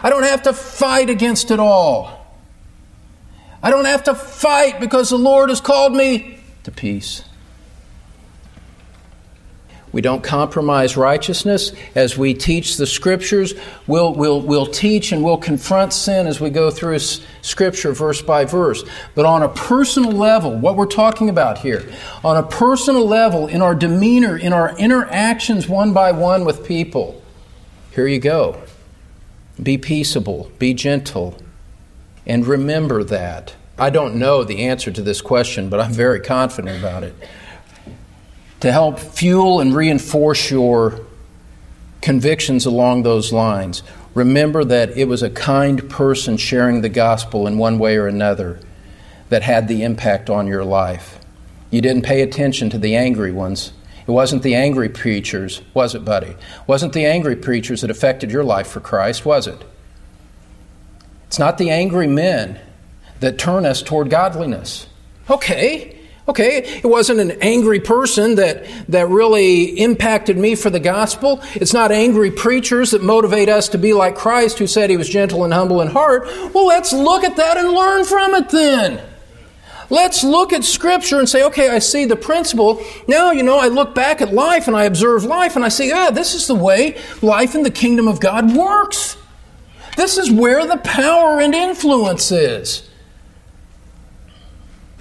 I 0.02 0.10
don't 0.10 0.24
have 0.24 0.44
to 0.44 0.54
fight 0.54 1.10
against 1.10 1.52
it 1.52 1.60
all. 1.60 2.26
I 3.62 3.70
don't 3.70 3.86
have 3.86 4.04
to 4.06 4.16
fight 4.16 4.80
because 4.80 5.10
the 5.10 5.18
Lord 5.18 5.50
has 5.50 5.60
called 5.60 5.94
me 5.94 6.40
to 6.64 6.72
peace. 6.72 7.24
We 9.94 10.02
don't 10.02 10.24
compromise 10.24 10.98
righteousness 10.98 11.72
as 11.94 12.18
we 12.18 12.34
teach 12.34 12.78
the 12.78 12.88
scriptures. 12.88 13.54
We'll, 13.86 14.12
we'll, 14.12 14.42
we'll 14.42 14.66
teach 14.66 15.12
and 15.12 15.24
we'll 15.24 15.38
confront 15.38 15.94
sin 15.94 16.26
as 16.26 16.42
we 16.42 16.50
go 16.50 16.72
through 16.72 16.98
scripture 16.98 17.94
verse 17.94 18.20
by 18.20 18.46
verse. 18.46 18.84
But 19.14 19.26
on 19.26 19.44
a 19.44 19.50
personal 19.50 20.12
level, 20.12 20.58
what 20.58 20.76
we're 20.76 20.88
talking 20.88 21.30
about 21.30 21.60
here, 21.60 21.88
on 22.24 22.38
a 22.38 22.44
personal 22.44 23.06
level, 23.06 23.46
in 23.46 23.62
our 23.62 23.76
demeanor, 23.76 24.36
in 24.36 24.52
our 24.52 24.76
interactions 24.80 25.70
one 25.70 25.94
by 25.94 26.12
one 26.12 26.44
with 26.44 26.66
people, 26.66 27.22
here 27.92 28.08
you 28.08 28.20
go. 28.20 28.64
Be 29.62 29.78
peaceable, 29.78 30.52
be 30.58 30.74
gentle, 30.74 31.38
and 32.26 32.48
remember 32.48 33.04
that. 33.04 33.54
I 33.78 33.92
don't 33.92 34.16
know 34.16 34.44
the 34.44 34.66
answer 34.66 34.90
to 34.92 35.02
this 35.04 35.22
question, 35.22 35.70
but 35.70 35.80
I'm 35.80 35.94
very 35.94 36.20
confident 36.20 36.80
about 36.80 37.04
it 37.04 37.16
to 38.64 38.72
help 38.72 38.98
fuel 38.98 39.60
and 39.60 39.76
reinforce 39.76 40.50
your 40.50 41.02
convictions 42.02 42.66
along 42.66 43.04
those 43.04 43.34
lines. 43.34 43.84
Remember 44.14 44.64
that 44.64 44.98
it 44.98 45.06
was 45.10 45.22
a 45.22 45.30
kind 45.30 45.90
person 45.90 46.38
sharing 46.38 46.80
the 46.80 46.88
gospel 46.88 47.46
in 47.46 47.58
one 47.58 47.78
way 47.78 47.98
or 47.98 48.08
another 48.08 48.62
that 49.28 49.44
had 49.44 49.68
the 49.68 49.84
impact 49.84 50.30
on 50.30 50.48
your 50.48 50.64
life. 50.64 51.20
You 51.72 51.82
didn't 51.82 52.06
pay 52.06 52.22
attention 52.22 52.70
to 52.70 52.78
the 52.78 52.96
angry 52.96 53.34
ones. 53.34 53.74
It 54.08 54.12
wasn't 54.12 54.44
the 54.44 54.56
angry 54.56 54.88
preachers, 54.88 55.62
was 55.74 55.94
it, 55.94 56.06
buddy? 56.06 56.28
It 56.28 56.38
wasn't 56.66 56.94
the 56.94 57.06
angry 57.06 57.36
preachers 57.36 57.82
that 57.82 57.92
affected 57.92 58.32
your 58.32 58.46
life 58.46 58.68
for 58.68 58.80
Christ, 58.80 59.26
was 59.26 59.46
it? 59.46 59.62
It's 61.28 61.38
not 61.38 61.58
the 61.58 61.70
angry 61.70 62.08
men 62.08 62.62
that 63.20 63.38
turn 63.38 63.66
us 63.66 63.82
toward 63.82 64.10
godliness. 64.10 64.88
Okay, 65.30 66.00
Okay, 66.26 66.60
it 66.60 66.86
wasn't 66.86 67.20
an 67.20 67.32
angry 67.42 67.82
person 67.82 68.36
that, 68.36 68.66
that 68.88 69.10
really 69.10 69.78
impacted 69.78 70.38
me 70.38 70.56
for 70.56 70.70
the 70.70 70.80
gospel. 70.80 71.42
It's 71.56 71.74
not 71.74 71.92
angry 71.92 72.32
preachers 72.32 72.92
that 72.92 73.04
motivate 73.04 73.50
us 73.50 73.68
to 73.70 73.78
be 73.78 73.94
like 73.94 74.16
Christ, 74.16 74.58
who 74.58 74.66
said 74.66 74.90
he 74.90 74.96
was 74.96 75.10
gentle 75.10 75.44
and 75.44 75.54
humble 75.54 75.82
in 75.82 75.90
heart. 75.90 76.26
Well, 76.54 76.66
let's 76.66 76.94
look 76.94 77.26
at 77.26 77.36
that 77.36 77.58
and 77.58 77.72
learn 77.72 78.06
from 78.06 78.36
it 78.36 78.50
then. 78.50 79.02
Let's 79.90 80.24
look 80.24 80.54
at 80.54 80.64
Scripture 80.64 81.20
and 81.20 81.28
say, 81.28 81.44
okay, 81.44 81.70
I 81.70 81.80
see 81.80 82.06
the 82.06 82.16
principle. 82.16 82.82
Now, 83.06 83.32
you 83.32 83.44
know, 83.44 83.60
I 83.60 83.68
look 83.68 83.94
back 83.94 84.22
at 84.22 84.34
life 84.34 84.68
and 84.68 84.78
I 84.78 84.86
observe 84.86 85.26
life 85.26 85.58
and 85.58 85.66
I 85.66 85.68
see, 85.68 85.92
ah, 85.92 86.10
this 86.10 86.34
is 86.34 86.48
the 86.48 86.56
way 86.56 86.98
life 87.22 87.54
in 87.54 87.64
the 87.64 87.70
kingdom 87.70 88.08
of 88.08 88.22
God 88.22 88.56
works. 88.56 89.18
This 89.98 90.18
is 90.18 90.32
where 90.32 90.66
the 90.66 90.78
power 90.78 91.42
and 91.42 91.54
influence 91.54 92.32
is. 92.32 92.90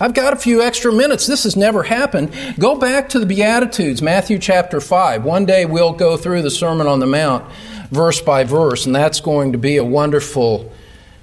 I've 0.03 0.15
got 0.15 0.33
a 0.33 0.37
few 0.37 0.61
extra 0.61 0.93
minutes. 0.93 1.29
This 1.29 1.45
has 1.45 1.57
never 1.57 1.85
happened. 1.85 2.35
Go 2.59 2.75
back 2.75 3.09
to 3.11 3.21
the 3.21 3.25
Beatitudes, 3.25 4.03
Matthew 4.03 4.37
chapter 4.41 4.81
5. 4.81 5.25
One 5.25 5.47
day 5.47 5.65
we'll 5.65 5.93
go 5.93 6.17
through 6.17 6.43
the 6.43 6.51
Sermon 6.51 6.89
on 6.89 6.99
the 6.99 7.07
Mount 7.07 7.49
verse 7.93 8.21
by 8.21 8.43
verse, 8.43 8.85
and 8.85 8.93
that's 8.93 9.21
going 9.21 9.53
to 9.53 9.59
be 9.59 9.77
a 9.77 9.85
wonderful 9.85 10.73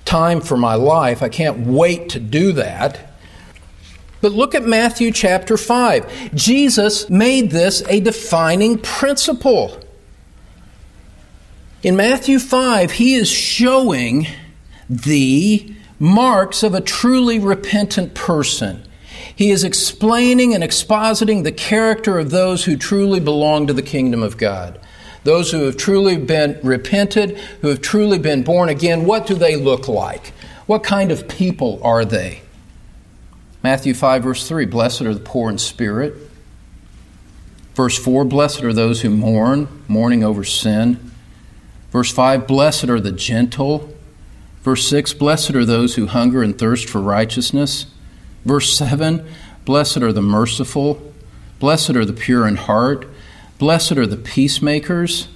time 0.06 0.40
for 0.40 0.56
my 0.56 0.76
life. 0.76 1.22
I 1.22 1.28
can't 1.28 1.68
wait 1.68 2.08
to 2.12 2.22
do 2.22 2.54
that. 2.54 3.12
But 4.22 4.32
look 4.32 4.56
at 4.56 4.64
Matthew 4.64 5.12
chapter 5.12 5.58
5. 5.58 6.34
Jesus 6.34 7.10
made 7.10 7.52
this 7.52 7.84
a 7.90 8.00
defining 8.00 8.78
principle. 8.78 9.78
In 11.84 11.98
Matthew 11.98 12.40
5, 12.40 12.92
he 12.92 13.16
is 13.16 13.28
showing 13.28 14.26
the 14.90 15.76
marks 16.00 16.64
of 16.64 16.74
a 16.74 16.82
truly 16.82 17.38
repentant 17.38 18.14
person. 18.14 18.84
He 19.36 19.52
is 19.52 19.64
explaining 19.64 20.54
and 20.54 20.64
expositing 20.64 21.44
the 21.44 21.52
character 21.52 22.18
of 22.18 22.32
those 22.32 22.66
who 22.66 22.78
truly 22.78 23.20
belong 23.20 23.68
to 23.68 23.74
the 23.74 23.82
kingdom 23.82 24.24
of 24.24 24.38
God. 24.38 24.80
Those 25.24 25.52
who 25.52 25.66
have 25.66 25.78
truly 25.78 26.18
been 26.18 26.60
repented, 26.64 27.38
who 27.62 27.68
have 27.68 27.82
truly 27.82 28.18
been 28.18 28.44
born 28.44 28.70
again, 28.70 29.06
what 29.06 29.28
do 29.28 29.36
they 29.36 29.56
look 29.56 29.88
like? 29.88 30.28
What 30.66 30.84
kind 30.84 31.12
of 31.12 31.28
people 31.28 31.80
are 31.84 32.06
they? 32.06 32.42
Matthew 33.62 33.94
5, 33.94 34.24
verse 34.24 34.48
3 34.48 34.66
Blessed 34.66 35.02
are 35.02 35.14
the 35.14 35.20
poor 35.20 35.50
in 35.50 35.58
spirit. 35.58 36.16
Verse 37.76 37.98
4 37.98 38.24
Blessed 38.26 38.64
are 38.64 38.74
those 38.74 39.02
who 39.02 39.10
mourn, 39.10 39.68
mourning 39.88 40.24
over 40.24 40.44
sin. 40.44 41.12
Verse 41.92 42.12
5 42.12 42.48
Blessed 42.48 42.90
are 42.90 43.00
the 43.00 43.12
gentle, 43.12 43.94
Verse 44.70 44.88
6 44.88 45.14
Blessed 45.16 45.56
are 45.56 45.66
those 45.66 45.96
who 45.96 46.06
hunger 46.06 46.44
and 46.44 46.56
thirst 46.56 46.88
for 46.88 47.02
righteousness. 47.02 47.88
Verse 48.46 48.72
7 48.78 49.28
Blessed 49.66 49.98
are 50.04 50.14
the 50.14 50.22
merciful. 50.22 51.12
Blessed 51.58 51.96
are 51.96 52.06
the 52.06 52.14
pure 52.14 52.48
in 52.48 52.56
heart. 52.56 53.08
Blessed 53.58 53.94
are 53.94 54.06
the 54.06 54.16
peacemakers. 54.16 55.28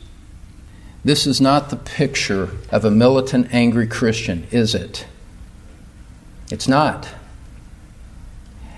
This 1.03 1.25
is 1.25 1.41
not 1.41 1.71
the 1.71 1.77
picture 1.77 2.51
of 2.69 2.85
a 2.85 2.91
militant, 2.91 3.51
angry 3.51 3.87
Christian, 3.87 4.45
is 4.51 4.75
it? 4.75 5.07
It's 6.51 6.67
not. 6.67 7.07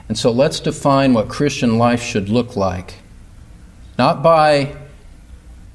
And 0.07 0.17
so 0.17 0.31
let's 0.31 0.61
define 0.61 1.13
what 1.13 1.27
Christian 1.27 1.77
life 1.77 2.01
should 2.01 2.29
look 2.29 2.55
like. 2.55 2.99
Not 3.97 4.23
by 4.23 4.73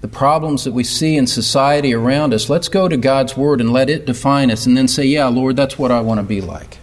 the 0.00 0.08
problems 0.08 0.64
that 0.64 0.72
we 0.72 0.84
see 0.84 1.16
in 1.16 1.26
society 1.26 1.94
around 1.94 2.32
us, 2.32 2.48
let's 2.48 2.68
go 2.68 2.88
to 2.88 2.96
God's 2.96 3.36
Word 3.36 3.60
and 3.60 3.72
let 3.72 3.90
it 3.90 4.06
define 4.06 4.50
us 4.50 4.66
and 4.66 4.76
then 4.76 4.88
say, 4.88 5.04
Yeah, 5.04 5.28
Lord, 5.28 5.56
that's 5.56 5.78
what 5.78 5.90
I 5.90 6.00
want 6.00 6.18
to 6.18 6.24
be 6.24 6.40
like. 6.40 6.78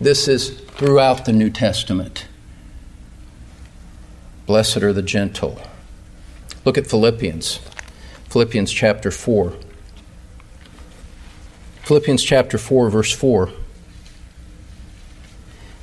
This 0.00 0.28
is 0.28 0.50
throughout 0.50 1.24
the 1.24 1.32
New 1.32 1.48
Testament. 1.48 2.26
Blessed 4.46 4.78
are 4.78 4.92
the 4.92 5.02
gentle. 5.02 5.60
Look 6.64 6.76
at 6.76 6.86
Philippians. 6.86 7.60
Philippians 8.28 8.72
chapter 8.72 9.10
4. 9.10 9.54
Philippians 11.84 12.22
chapter 12.22 12.58
4, 12.58 12.90
verse 12.90 13.12
4. 13.12 13.50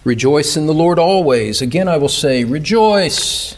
Rejoice 0.04 0.56
in 0.56 0.66
the 0.66 0.74
Lord 0.74 1.00
always. 1.00 1.62
Again, 1.62 1.88
I 1.88 1.98
will 1.98 2.10
say, 2.10 2.44
rejoice. 2.44 3.58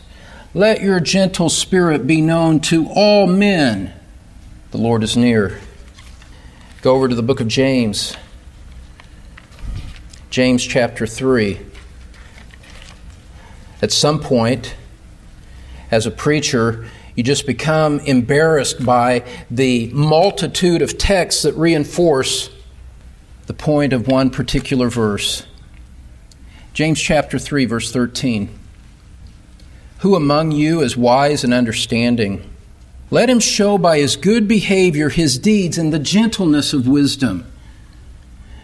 Let 0.53 0.81
your 0.81 1.00
gentle 1.00 1.48
spirit 1.48 2.05
be 2.05 2.20
known 2.20 2.60
to 2.62 2.89
all 2.89 3.25
men. 3.25 3.93
The 4.72 4.79
Lord 4.79 5.01
is 5.01 5.15
near. 5.15 5.62
Go 6.81 6.96
over 6.96 7.08
to 7.08 7.15
the 7.15 7.24
book 7.24 7.39
of 7.39 7.48
James. 7.48 8.17
James 10.29 10.65
chapter 10.65 11.08
3. 11.08 11.58
At 13.81 13.93
some 13.93 14.20
point, 14.20 14.75
as 15.89 16.05
a 16.05 16.12
preacher, 16.12 16.86
you 17.15 17.24
just 17.24 17.48
become 17.48 18.01
embarrassed 18.01 18.86
by 18.86 19.24
the 19.50 19.89
multitude 19.93 20.81
of 20.81 20.98
texts 20.98 21.43
that 21.43 21.53
reinforce 21.55 22.50
the 23.46 23.53
point 23.53 23.93
of 23.93 24.05
one 24.05 24.29
particular 24.29 24.89
verse. 24.89 25.46
James 26.74 27.00
chapter 27.00 27.39
3, 27.39 27.63
verse 27.63 27.89
13. 27.93 28.58
Who 30.01 30.15
among 30.15 30.51
you 30.51 30.81
is 30.81 30.98
wise 30.98 31.43
and 31.43 31.53
understanding? 31.53 32.50
Let 33.12 33.29
him 33.29 33.39
show 33.39 33.77
by 33.77 34.00
his 34.00 34.15
good 34.15 34.48
behavior 34.48 35.10
his 35.10 35.38
deeds 35.38 35.77
in 35.77 35.91
the 35.91 36.00
gentleness 36.00 36.74
of 36.74 36.88
wisdom. 36.88 37.46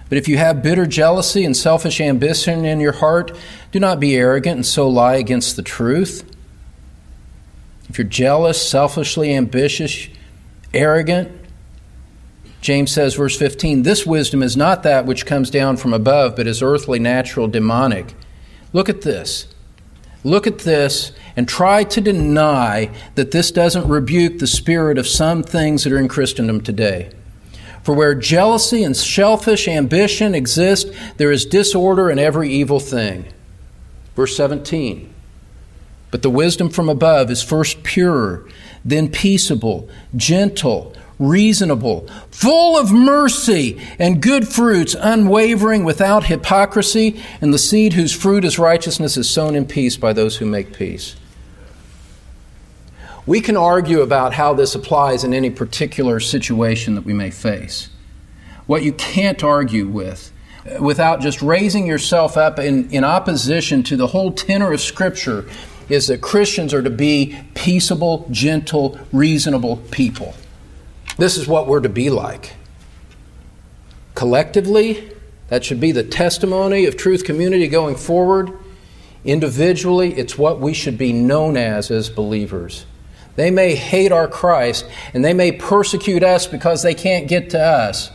But 0.10 0.18
if 0.18 0.28
you 0.28 0.38
have 0.40 0.64
bitter 0.64 0.88
jealousy 0.88 1.46
and 1.46 1.56
selfish 1.56 2.02
ambition 2.02 2.66
in 2.66 2.80
your 2.80 2.94
heart, 2.94 3.38
do 3.72 3.80
not 3.80 4.00
be 4.00 4.16
arrogant 4.16 4.56
and 4.56 4.66
so 4.66 4.90
lie 4.90 5.18
against 5.18 5.56
the 5.56 5.62
truth. 5.62 6.24
If 7.88 8.00
you're 8.00 8.08
jealous, 8.08 8.60
selfishly 8.60 9.36
ambitious, 9.36 10.08
arrogant, 10.74 11.32
James 12.62 12.92
says, 12.92 13.14
verse 13.14 13.38
15, 13.38 13.84
this 13.84 14.08
wisdom 14.08 14.42
is 14.42 14.58
not 14.58 14.82
that 14.82 15.06
which 15.06 15.28
comes 15.28 15.52
down 15.52 15.78
from 15.78 15.94
above, 15.94 16.36
but 16.36 16.48
is 16.48 16.64
earthly, 16.64 16.98
natural, 16.98 17.48
demonic. 17.48 18.16
Look 18.74 18.90
at 18.90 19.02
this. 19.02 19.48
Look 20.24 20.48
at 20.48 20.60
this 20.60 21.12
and 21.38 21.48
try 21.48 21.84
to 21.86 22.02
deny 22.02 22.90
that 23.16 23.32
this 23.32 23.52
doesn't 23.52 23.88
rebuke 23.88 24.40
the 24.40 24.48
spirit 24.48 24.98
of 24.98 25.08
some 25.08 25.44
things 25.44 25.84
that 25.84 25.94
are 25.94 26.00
in 26.00 26.08
Christendom 26.08 26.60
today. 26.60 27.12
For 27.84 27.94
where 27.94 28.16
jealousy 28.16 28.84
and 28.84 28.98
selfish 28.98 29.68
ambition 29.68 30.36
exist, 30.36 30.92
there 31.18 31.32
is 31.32 31.46
disorder 31.46 32.10
in 32.10 32.20
every 32.20 32.52
evil 32.52 32.82
thing. 32.82 33.26
Verse 34.16 34.36
17. 34.36 35.14
But 36.10 36.24
the 36.24 36.30
wisdom 36.30 36.70
from 36.70 36.90
above 36.90 37.30
is 37.30 37.44
first 37.44 37.84
pure, 37.84 38.46
then 38.84 39.10
peaceable, 39.10 39.88
gentle, 40.16 40.96
reasonable, 41.20 42.08
full 42.32 42.78
of 42.78 42.92
mercy 42.92 43.80
and 44.00 44.22
good 44.22 44.48
fruits, 44.48 44.96
unwavering, 45.00 45.84
without 45.84 46.26
hypocrisy, 46.26 47.22
and 47.42 47.54
the 47.54 47.60
seed 47.60 47.94
whose 47.94 48.14
fruit 48.14 48.44
is 48.44 48.58
righteousness 48.58 49.18
is 49.18 49.30
sown 49.30 49.56
in 49.56 49.66
peace 49.66 49.98
by 49.98 50.14
those 50.14 50.38
who 50.38 50.46
make 50.46 50.74
peace. 50.74 51.16
We 53.28 53.42
can 53.42 53.58
argue 53.58 54.02
about 54.02 54.34
how 54.34 54.54
this 54.54 54.74
applies 54.74 55.26
in 55.26 55.34
any 55.34 55.50
particular 55.50 56.22
situation 56.22 56.96
that 56.96 57.04
we 57.04 57.14
may 57.14 57.30
face. 57.30 57.90
What 58.68 58.84
you 58.84 58.94
can't 58.94 59.44
argue 59.44 59.86
with, 59.86 60.32
without 60.80 61.20
just 61.20 61.42
raising 61.42 61.86
yourself 61.86 62.38
up 62.38 62.58
in, 62.58 62.90
in 62.90 63.04
opposition 63.04 63.84
to 63.84 63.98
the 63.98 64.08
whole 64.08 64.32
tenor 64.32 64.72
of 64.72 64.80
Scripture, 64.80 65.46
is 65.90 66.08
that 66.08 66.22
Christians 66.22 66.74
are 66.74 66.82
to 66.82 66.90
be 66.90 67.38
peaceable, 67.54 68.28
gentle, 68.32 68.98
reasonable 69.12 69.78
people. 69.92 70.34
This 71.18 71.38
is 71.38 71.50
what 71.50 71.68
we're 71.68 71.82
to 71.82 71.90
be 71.90 72.10
like. 72.10 72.54
Collectively, 74.16 75.12
that 75.50 75.66
should 75.66 75.82
be 75.82 75.92
the 75.92 76.04
testimony 76.04 76.86
of 76.86 76.96
Truth 76.96 77.26
Community 77.26 77.68
going 77.68 77.96
forward. 77.96 78.58
Individually, 79.26 80.14
it's 80.14 80.38
what 80.38 80.62
we 80.62 80.74
should 80.74 80.98
be 80.98 81.12
known 81.12 81.58
as 81.58 81.92
as 81.92 82.10
believers. 82.10 82.86
They 83.38 83.52
may 83.52 83.76
hate 83.76 84.12
our 84.12 84.28
Christ 84.28 84.86
and 85.14 85.24
they 85.24 85.34
may 85.34 85.52
persecute 85.52 86.24
us 86.24 86.48
because 86.48 86.82
they 86.82 86.96
can't 86.96 87.28
get 87.28 87.52
to 87.52 87.62
us, 87.62 88.10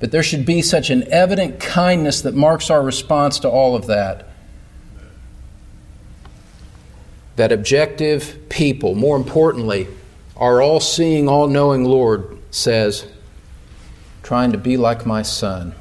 but 0.00 0.10
there 0.10 0.22
should 0.22 0.46
be 0.46 0.62
such 0.62 0.88
an 0.88 1.04
evident 1.12 1.60
kindness 1.60 2.22
that 2.22 2.34
marks 2.34 2.70
our 2.70 2.82
response 2.82 3.38
to 3.40 3.48
all 3.48 3.76
of 3.76 3.86
that. 3.86 4.26
That 7.36 7.52
objective 7.52 8.48
people, 8.48 8.94
more 8.94 9.18
importantly, 9.18 9.86
our 10.34 10.62
all 10.62 10.80
seeing, 10.80 11.28
all 11.28 11.46
knowing 11.46 11.84
Lord 11.84 12.38
says, 12.50 13.06
trying 14.22 14.52
to 14.52 14.58
be 14.58 14.78
like 14.78 15.04
my 15.04 15.20
Son, 15.20 15.74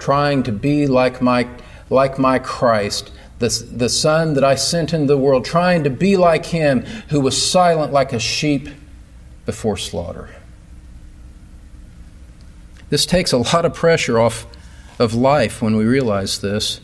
trying 0.00 0.42
to 0.42 0.50
be 0.50 0.88
like 0.88 1.22
my, 1.22 1.46
like 1.88 2.18
my 2.18 2.40
Christ, 2.40 3.12
the, 3.38 3.48
the 3.70 3.88
Son 3.88 4.34
that 4.34 4.44
I 4.44 4.54
sent 4.54 4.92
into 4.92 5.06
the 5.06 5.18
world, 5.18 5.44
trying 5.44 5.84
to 5.84 5.90
be 5.90 6.16
like 6.16 6.46
Him 6.46 6.82
who 7.10 7.20
was 7.20 7.40
silent 7.40 7.92
like 7.92 8.12
a 8.12 8.18
sheep 8.18 8.68
before 9.44 9.76
slaughter. 9.76 10.30
This 12.88 13.04
takes 13.04 13.32
a 13.32 13.38
lot 13.38 13.64
of 13.64 13.74
pressure 13.74 14.18
off 14.18 14.46
of 14.98 15.14
life 15.14 15.60
when 15.60 15.76
we 15.76 15.84
realize 15.84 16.40
this. 16.40 16.80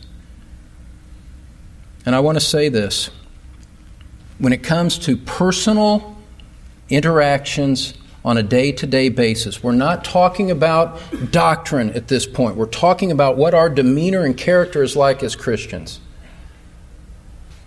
And 2.05 2.15
I 2.15 2.19
want 2.19 2.35
to 2.35 2.43
say 2.43 2.69
this 2.69 3.09
when 4.37 4.53
it 4.53 4.63
comes 4.63 4.99
to 4.99 5.15
personal 5.15 6.17
interactions 6.89 7.93
on 8.25 8.37
a 8.37 8.43
day 8.43 8.71
to 8.71 8.85
day 8.85 9.09
basis, 9.09 9.63
we're 9.63 9.71
not 9.71 10.03
talking 10.03 10.51
about 10.51 10.99
doctrine 11.31 11.91
at 11.91 12.07
this 12.07 12.25
point. 12.25 12.55
We're 12.55 12.65
talking 12.65 13.11
about 13.11 13.37
what 13.37 13.53
our 13.53 13.69
demeanor 13.69 14.23
and 14.23 14.37
character 14.37 14.83
is 14.83 14.95
like 14.95 15.23
as 15.23 15.35
Christians. 15.35 15.99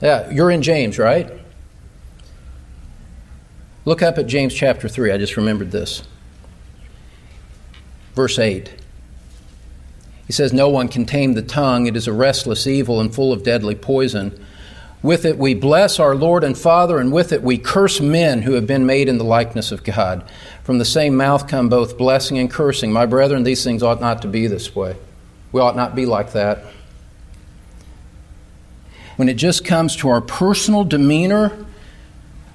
Yeah, 0.00 0.30
you're 0.30 0.50
in 0.50 0.62
James, 0.62 0.98
right? 0.98 1.30
Look 3.84 4.02
up 4.02 4.18
at 4.18 4.26
James 4.26 4.52
chapter 4.52 4.88
3. 4.88 5.12
I 5.12 5.18
just 5.18 5.36
remembered 5.36 5.70
this. 5.70 6.02
Verse 8.14 8.38
8. 8.38 8.72
He 10.26 10.32
says, 10.32 10.52
No 10.52 10.68
one 10.68 10.88
can 10.88 11.06
tame 11.06 11.34
the 11.34 11.42
tongue. 11.42 11.86
It 11.86 11.96
is 11.96 12.08
a 12.08 12.12
restless 12.12 12.66
evil 12.66 13.00
and 13.00 13.14
full 13.14 13.32
of 13.32 13.42
deadly 13.42 13.74
poison. 13.74 14.38
With 15.02 15.24
it 15.24 15.38
we 15.38 15.54
bless 15.54 16.00
our 16.00 16.16
Lord 16.16 16.42
and 16.42 16.58
Father, 16.58 16.98
and 16.98 17.12
with 17.12 17.32
it 17.32 17.42
we 17.42 17.58
curse 17.58 18.00
men 18.00 18.42
who 18.42 18.54
have 18.54 18.66
been 18.66 18.86
made 18.86 19.08
in 19.08 19.18
the 19.18 19.24
likeness 19.24 19.70
of 19.70 19.84
God. 19.84 20.28
From 20.64 20.78
the 20.78 20.84
same 20.84 21.16
mouth 21.16 21.46
come 21.46 21.68
both 21.68 21.96
blessing 21.96 22.38
and 22.38 22.50
cursing. 22.50 22.92
My 22.92 23.06
brethren, 23.06 23.44
these 23.44 23.62
things 23.62 23.84
ought 23.84 24.00
not 24.00 24.22
to 24.22 24.28
be 24.28 24.48
this 24.48 24.74
way. 24.74 24.96
We 25.52 25.60
ought 25.60 25.76
not 25.76 25.94
be 25.94 26.06
like 26.06 26.32
that. 26.32 26.64
When 29.16 29.28
it 29.28 29.34
just 29.34 29.64
comes 29.64 29.96
to 29.96 30.08
our 30.08 30.20
personal 30.20 30.84
demeanor, 30.84 31.66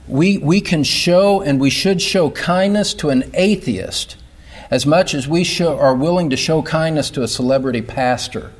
we, 0.07 0.37
we 0.37 0.61
can 0.61 0.83
show 0.83 1.41
and 1.41 1.59
we 1.59 1.69
should 1.69 2.01
show 2.01 2.29
kindness 2.31 2.93
to 2.95 3.09
an 3.09 3.29
atheist 3.33 4.17
as 4.71 4.85
much 4.85 5.13
as 5.13 5.27
we 5.27 5.43
show, 5.43 5.77
are 5.77 5.93
willing 5.93 6.29
to 6.29 6.37
show 6.37 6.61
kindness 6.61 7.09
to 7.11 7.23
a 7.23 7.27
celebrity 7.27 7.81
pastor. 7.81 8.53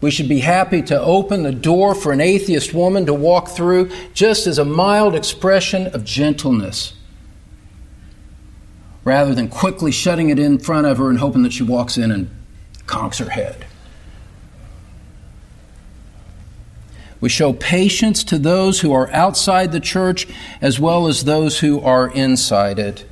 We 0.00 0.12
should 0.12 0.28
be 0.28 0.40
happy 0.40 0.80
to 0.82 1.00
open 1.00 1.42
the 1.42 1.52
door 1.52 1.94
for 1.94 2.12
an 2.12 2.20
atheist 2.20 2.72
woman 2.72 3.06
to 3.06 3.14
walk 3.14 3.48
through 3.48 3.90
just 4.12 4.46
as 4.46 4.58
a 4.58 4.64
mild 4.64 5.16
expression 5.16 5.88
of 5.88 6.04
gentleness, 6.04 6.94
rather 9.02 9.34
than 9.34 9.48
quickly 9.48 9.90
shutting 9.90 10.30
it 10.30 10.38
in 10.38 10.58
front 10.58 10.86
of 10.86 10.98
her 10.98 11.10
and 11.10 11.18
hoping 11.18 11.42
that 11.42 11.52
she 11.52 11.64
walks 11.64 11.98
in 11.98 12.12
and 12.12 12.30
conks 12.86 13.18
her 13.18 13.30
head. 13.30 13.63
We 17.24 17.30
show 17.30 17.54
patience 17.54 18.22
to 18.24 18.36
those 18.36 18.80
who 18.80 18.92
are 18.92 19.10
outside 19.10 19.72
the 19.72 19.80
church 19.80 20.26
as 20.60 20.78
well 20.78 21.06
as 21.06 21.24
those 21.24 21.60
who 21.60 21.80
are 21.80 22.06
inside 22.06 22.78
it. 22.78 23.06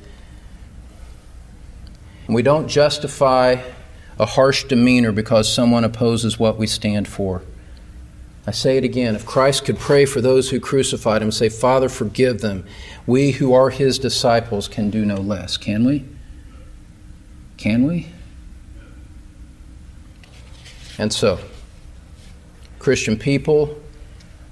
We 2.27 2.43
don't 2.43 2.67
justify 2.67 3.63
a 4.19 4.27
harsh 4.27 4.65
demeanor 4.65 5.11
because 5.11 5.51
someone 5.51 5.83
opposes 5.83 6.37
what 6.37 6.59
we 6.59 6.67
stand 6.67 7.07
for. 7.07 7.41
I 8.45 8.51
say 8.51 8.77
it 8.77 8.83
again. 8.83 9.15
If 9.15 9.25
Christ 9.25 9.65
could 9.65 9.79
pray 9.79 10.05
for 10.05 10.21
those 10.21 10.51
who 10.51 10.59
crucified 10.59 11.23
him, 11.23 11.31
say, 11.31 11.49
Father, 11.49 11.89
forgive 11.89 12.41
them, 12.41 12.67
we 13.07 13.31
who 13.31 13.51
are 13.55 13.71
his 13.71 13.97
disciples 13.97 14.67
can 14.67 14.91
do 14.91 15.05
no 15.05 15.15
less. 15.15 15.57
Can 15.57 15.85
we? 15.85 16.05
Can 17.57 17.87
we? 17.87 18.09
And 20.99 21.11
so, 21.11 21.39
Christian 22.77 23.17
people 23.17 23.79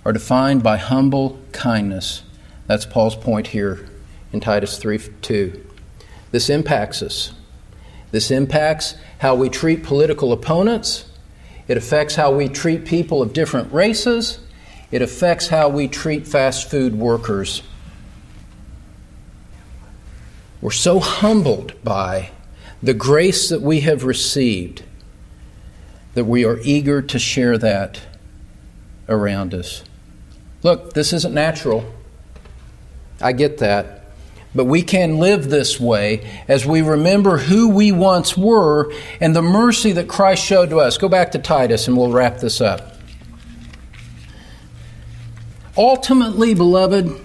are 0.03 0.13
defined 0.13 0.63
by 0.63 0.77
humble 0.77 1.39
kindness. 1.51 2.23
That's 2.67 2.85
Paul's 2.85 3.15
point 3.15 3.47
here 3.47 3.89
in 4.33 4.39
Titus 4.39 4.77
3 4.77 4.97
2. 5.21 5.67
This 6.31 6.49
impacts 6.49 7.01
us. 7.01 7.33
This 8.11 8.31
impacts 8.31 8.95
how 9.19 9.35
we 9.35 9.49
treat 9.49 9.83
political 9.83 10.33
opponents. 10.33 11.05
It 11.67 11.77
affects 11.77 12.15
how 12.15 12.31
we 12.31 12.49
treat 12.49 12.85
people 12.85 13.21
of 13.21 13.33
different 13.33 13.71
races. 13.71 14.39
It 14.91 15.01
affects 15.01 15.47
how 15.47 15.69
we 15.69 15.87
treat 15.87 16.27
fast 16.27 16.69
food 16.69 16.95
workers. 16.95 17.63
We're 20.61 20.71
so 20.71 20.99
humbled 20.99 21.73
by 21.83 22.31
the 22.83 22.93
grace 22.93 23.49
that 23.49 23.61
we 23.61 23.81
have 23.81 24.03
received 24.03 24.83
that 26.13 26.25
we 26.25 26.43
are 26.43 26.59
eager 26.63 27.01
to 27.01 27.17
share 27.17 27.57
that 27.57 28.01
around 29.07 29.53
us. 29.53 29.83
Look, 30.63 30.93
this 30.93 31.13
isn't 31.13 31.33
natural. 31.33 31.91
I 33.19 33.31
get 33.33 33.59
that. 33.59 33.97
But 34.53 34.65
we 34.65 34.81
can 34.81 35.17
live 35.17 35.49
this 35.49 35.79
way 35.79 36.29
as 36.47 36.65
we 36.65 36.81
remember 36.81 37.37
who 37.37 37.69
we 37.69 37.91
once 37.91 38.35
were 38.37 38.93
and 39.21 39.35
the 39.35 39.41
mercy 39.41 39.93
that 39.93 40.09
Christ 40.09 40.43
showed 40.43 40.69
to 40.71 40.79
us. 40.79 40.97
Go 40.97 41.07
back 41.07 41.31
to 41.31 41.39
Titus 41.39 41.87
and 41.87 41.95
we'll 41.95 42.11
wrap 42.11 42.39
this 42.39 42.59
up. 42.59 42.97
Ultimately, 45.77 46.53
beloved, 46.53 47.17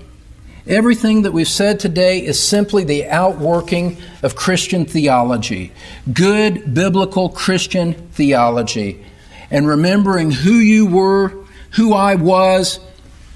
everything 0.68 1.22
that 1.22 1.32
we've 1.32 1.48
said 1.48 1.80
today 1.80 2.24
is 2.24 2.38
simply 2.40 2.84
the 2.84 3.06
outworking 3.06 3.96
of 4.22 4.36
Christian 4.36 4.84
theology, 4.84 5.72
good 6.12 6.72
biblical 6.72 7.28
Christian 7.28 7.94
theology, 8.12 9.04
and 9.50 9.66
remembering 9.66 10.30
who 10.30 10.52
you 10.52 10.86
were, 10.86 11.44
who 11.72 11.92
I 11.92 12.14
was, 12.14 12.78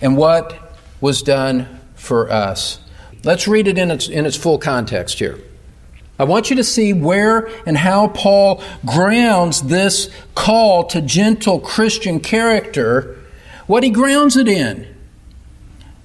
and 0.01 0.17
what 0.17 0.77
was 1.01 1.23
done 1.23 1.81
for 1.95 2.31
us. 2.31 2.81
Let's 3.25 3.47
read 3.47 3.69
it 3.69 3.79
in 3.79 3.91
its, 3.91 4.09
in 4.09 4.27
its 4.27 4.37
full 4.37 4.59
context 4.59 5.19
here. 5.19 5.39
I 6.19 6.25
want 6.25 6.51
you 6.51 6.57
to 6.57 6.65
see 6.65 6.93
where 6.93 7.49
and 7.65 7.79
how 7.79 8.09
Paul 8.09 8.63
grounds 8.85 9.63
this 9.63 10.11
call 10.35 10.85
to 10.89 11.01
gentle 11.01 11.61
Christian 11.61 12.21
character, 12.21 13.19
what 13.67 13.83
he 13.83 13.91
grounds 13.91 14.37
it 14.37 14.47
in. 14.47 14.87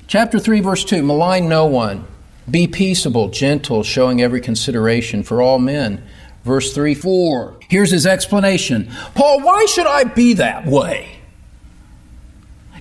Chapter 0.07 0.39
3, 0.39 0.61
verse 0.61 0.85
2 0.85 1.03
Malign 1.03 1.49
no 1.49 1.65
one, 1.65 2.05
be 2.49 2.67
peaceable, 2.67 3.29
gentle, 3.29 3.83
showing 3.83 4.21
every 4.21 4.39
consideration 4.39 5.23
for 5.23 5.41
all 5.41 5.59
men. 5.59 6.01
Verse 6.45 6.73
3 6.73 6.93
4. 6.93 7.57
Here's 7.67 7.91
his 7.91 8.05
explanation 8.05 8.89
Paul, 9.15 9.41
why 9.41 9.65
should 9.65 9.87
I 9.87 10.05
be 10.05 10.33
that 10.35 10.65
way? 10.65 11.14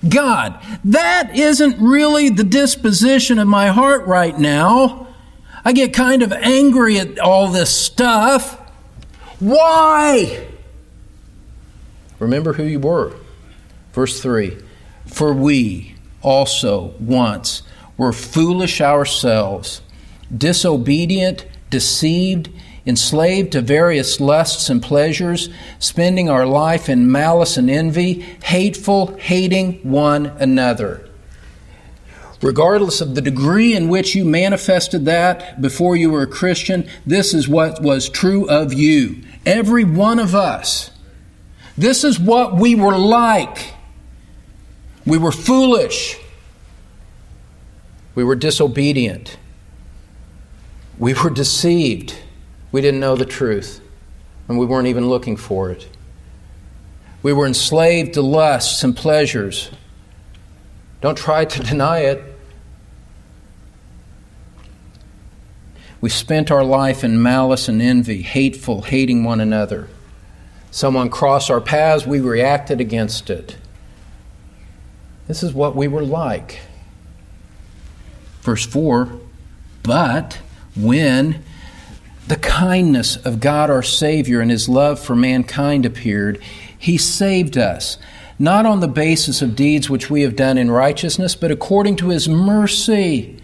God, 0.07 0.61
that 0.85 1.35
isn't 1.35 1.79
really 1.79 2.29
the 2.29 2.43
disposition 2.43 3.39
of 3.39 3.47
my 3.47 3.67
heart 3.67 4.05
right 4.05 4.37
now. 4.37 5.07
I 5.63 5.71
get 5.71 5.93
kind 5.93 6.21
of 6.21 6.31
angry 6.31 6.99
at 6.99 7.19
all 7.19 7.49
this 7.49 7.75
stuff. 7.75 8.59
Why? 9.39 10.47
Remember 12.19 12.53
who 12.53 12.63
you 12.63 12.79
were. 12.79 13.13
Verse 13.93 14.21
3 14.21 14.57
For 15.07 15.33
we 15.33 15.95
also 16.21 16.93
once 16.99 17.63
were 17.97 18.13
foolish 18.13 18.81
ourselves, 18.81 19.81
disobedient, 20.35 21.45
deceived, 21.69 22.49
enslaved 22.85 23.51
to 23.51 23.61
various 23.61 24.19
lusts 24.19 24.69
and 24.69 24.81
pleasures, 24.81 25.49
spending 25.79 26.29
our 26.29 26.45
life 26.45 26.87
in 26.87 27.11
malice 27.11 27.57
and 27.57 27.69
envy, 27.69 28.21
hateful, 28.43 29.15
hating 29.17 29.79
one 29.89 30.27
another. 30.39 31.09
Regardless 32.41 33.01
of 33.01 33.15
the 33.15 33.21
degree 33.21 33.75
in 33.75 33.89
which 33.89 34.13
you 34.13 34.23
manifested 34.23 35.05
that 35.05 35.61
before 35.61 35.95
you 35.95 36.11
were 36.11 36.21
a 36.21 36.27
Christian, 36.27 36.87
this 37.05 37.33
is 37.33 37.47
what 37.47 37.81
was 37.81 38.09
true 38.09 38.47
of 38.49 38.73
you. 38.73 39.23
Every 39.45 39.83
one 39.83 40.19
of 40.19 40.35
us. 40.35 40.91
This 41.77 42.03
is 42.03 42.19
what 42.19 42.55
we 42.55 42.75
were 42.75 42.97
like. 42.97 43.73
We 45.05 45.17
were 45.17 45.31
foolish. 45.31 46.19
We 48.15 48.23
were 48.23 48.35
disobedient. 48.35 49.37
We 50.97 51.13
were 51.13 51.29
deceived. 51.29 52.15
We 52.75 52.81
didn't 52.81 52.99
know 52.99 53.15
the 53.15 53.25
truth, 53.25 53.79
and 54.49 54.59
we 54.59 54.65
weren't 54.65 54.89
even 54.89 55.07
looking 55.07 55.37
for 55.37 55.71
it. 55.71 55.87
We 57.23 57.31
were 57.31 57.47
enslaved 57.47 58.15
to 58.15 58.21
lusts 58.21 58.83
and 58.83 58.93
pleasures. 58.93 59.71
Don't 60.99 61.17
try 61.17 61.45
to 61.45 61.59
deny 61.63 61.99
it. 61.99 62.21
We 66.01 66.09
spent 66.09 66.51
our 66.51 66.65
life 66.65 67.05
in 67.05 67.21
malice 67.21 67.69
and 67.69 67.81
envy, 67.81 68.23
hateful, 68.23 68.81
hating 68.81 69.23
one 69.23 69.39
another. 69.39 69.87
Someone 70.69 71.09
crossed 71.09 71.49
our 71.49 71.61
paths, 71.61 72.05
we 72.05 72.19
reacted 72.19 72.81
against 72.81 73.29
it. 73.29 73.55
This 75.29 75.43
is 75.43 75.53
what 75.53 75.77
we 75.77 75.87
were 75.87 76.03
like. 76.03 76.59
Verse 78.41 78.65
4 78.65 79.17
But 79.81 80.39
when 80.75 81.41
the 82.27 82.37
kindness 82.37 83.17
of 83.17 83.39
God 83.39 83.69
our 83.69 83.83
Savior 83.83 84.41
and 84.41 84.49
His 84.49 84.67
love 84.67 84.99
for 84.99 85.15
mankind 85.15 85.85
appeared, 85.85 86.41
He 86.77 86.97
saved 86.97 87.57
us, 87.57 87.97
not 88.39 88.65
on 88.65 88.79
the 88.79 88.87
basis 88.87 89.41
of 89.41 89.55
deeds 89.55 89.89
which 89.89 90.09
we 90.09 90.23
have 90.23 90.35
done 90.35 90.57
in 90.57 90.71
righteousness, 90.71 91.35
but 91.35 91.51
according 91.51 91.97
to 91.97 92.09
His 92.09 92.27
mercy. 92.27 93.39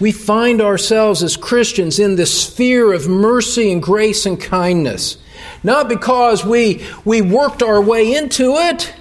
We 0.00 0.12
find 0.12 0.60
ourselves 0.60 1.22
as 1.22 1.36
Christians 1.36 1.98
in 1.98 2.16
this 2.16 2.42
sphere 2.42 2.92
of 2.92 3.08
mercy 3.08 3.72
and 3.72 3.82
grace 3.82 4.26
and 4.26 4.40
kindness, 4.40 5.18
not 5.62 5.88
because 5.88 6.44
we, 6.44 6.86
we 7.04 7.20
worked 7.20 7.62
our 7.62 7.82
way 7.82 8.14
into 8.14 8.54
it. 8.54 8.94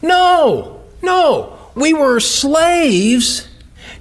No, 0.00 0.82
no. 1.02 1.58
We 1.74 1.92
were 1.94 2.20
slaves 2.20 3.48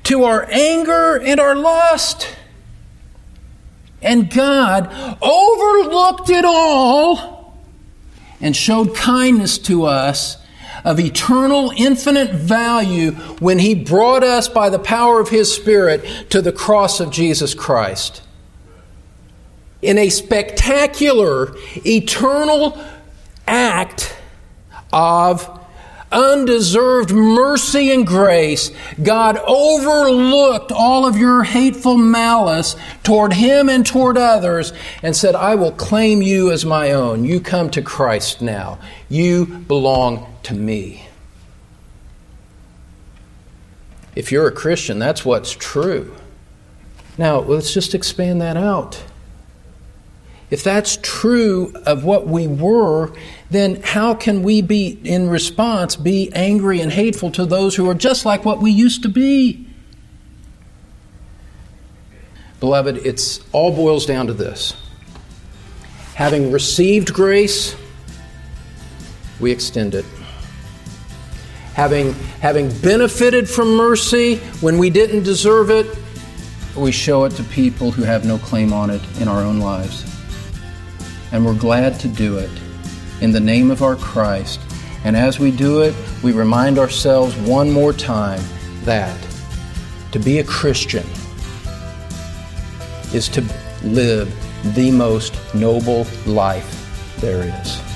to 0.03 0.23
our 0.23 0.47
anger 0.51 1.19
and 1.19 1.39
our 1.39 1.55
lust. 1.55 2.35
And 4.01 4.33
God 4.33 4.87
overlooked 5.21 6.29
it 6.29 6.45
all 6.45 7.55
and 8.39 8.55
showed 8.55 8.95
kindness 8.95 9.57
to 9.59 9.85
us 9.85 10.37
of 10.83 10.99
eternal, 10.99 11.71
infinite 11.77 12.31
value 12.31 13.11
when 13.39 13.59
He 13.59 13.75
brought 13.75 14.23
us 14.23 14.47
by 14.47 14.69
the 14.69 14.79
power 14.79 15.19
of 15.19 15.29
His 15.29 15.53
Spirit 15.53 16.29
to 16.31 16.41
the 16.41 16.51
cross 16.51 16.99
of 16.99 17.11
Jesus 17.11 17.53
Christ. 17.53 18.23
In 19.81 19.97
a 19.97 20.09
spectacular, 20.09 21.55
eternal 21.85 22.83
act 23.47 24.15
of 24.91 25.60
undeserved 26.11 27.11
mercy 27.11 27.91
and 27.91 28.05
grace, 28.05 28.71
God 29.01 29.37
overlooked 29.37 30.71
all 30.71 31.05
of 31.05 31.17
your 31.17 31.43
hateful 31.43 31.97
malice 31.97 32.75
toward 33.03 33.33
Him 33.33 33.69
and 33.69 33.85
toward 33.85 34.17
others 34.17 34.73
and 35.01 35.15
said, 35.15 35.35
I 35.35 35.55
will 35.55 35.71
claim 35.71 36.21
you 36.21 36.51
as 36.51 36.65
my 36.65 36.91
own. 36.91 37.23
You 37.23 37.39
come 37.39 37.69
to 37.71 37.81
Christ 37.81 38.41
now. 38.41 38.79
You 39.09 39.45
belong 39.45 40.27
to 40.43 40.53
me. 40.53 41.07
If 44.15 44.31
you're 44.31 44.47
a 44.47 44.51
Christian, 44.51 44.99
that's 44.99 45.23
what's 45.23 45.51
true. 45.51 46.15
Now, 47.17 47.39
let's 47.39 47.73
just 47.73 47.93
expand 47.95 48.41
that 48.41 48.57
out. 48.57 49.03
If 50.51 50.65
that's 50.65 50.97
true 51.01 51.73
of 51.85 52.03
what 52.03 52.27
we 52.27 52.45
were, 52.45 53.13
then 53.49 53.81
how 53.81 54.13
can 54.13 54.43
we 54.43 54.61
be, 54.61 54.99
in 55.05 55.29
response, 55.29 55.95
be 55.95 56.29
angry 56.33 56.81
and 56.81 56.91
hateful 56.91 57.31
to 57.31 57.45
those 57.45 57.73
who 57.73 57.89
are 57.89 57.93
just 57.93 58.25
like 58.25 58.43
what 58.43 58.59
we 58.59 58.69
used 58.69 59.01
to 59.03 59.09
be? 59.09 59.65
Beloved, 62.59 62.97
it's 62.97 63.39
all 63.53 63.73
boils 63.73 64.05
down 64.05 64.27
to 64.27 64.33
this. 64.33 64.75
Having 66.15 66.51
received 66.51 67.13
grace, 67.13 67.73
we 69.39 69.51
extend 69.51 69.95
it. 69.95 70.05
Having, 71.75 72.13
having 72.41 72.77
benefited 72.81 73.49
from 73.49 73.77
mercy 73.77 74.35
when 74.59 74.77
we 74.77 74.89
didn't 74.89 75.23
deserve 75.23 75.71
it, 75.71 75.87
we 76.75 76.91
show 76.91 77.23
it 77.23 77.31
to 77.31 77.43
people 77.45 77.89
who 77.89 78.03
have 78.03 78.25
no 78.25 78.37
claim 78.37 78.73
on 78.73 78.89
it 78.89 79.01
in 79.21 79.29
our 79.29 79.41
own 79.41 79.59
lives 79.59 80.10
and 81.31 81.45
we're 81.45 81.57
glad 81.57 81.99
to 82.01 82.07
do 82.07 82.37
it 82.37 82.51
in 83.21 83.31
the 83.31 83.39
name 83.39 83.71
of 83.71 83.83
our 83.83 83.95
Christ. 83.95 84.59
And 85.03 85.15
as 85.15 85.39
we 85.39 85.51
do 85.51 85.81
it, 85.81 85.95
we 86.23 86.31
remind 86.31 86.77
ourselves 86.77 87.35
one 87.37 87.71
more 87.71 87.93
time 87.93 88.41
that 88.83 89.17
to 90.11 90.19
be 90.19 90.39
a 90.39 90.43
Christian 90.43 91.05
is 93.13 93.29
to 93.29 93.43
live 93.83 94.33
the 94.75 94.91
most 94.91 95.35
noble 95.53 96.05
life 96.25 97.15
there 97.19 97.43
is. 97.43 97.90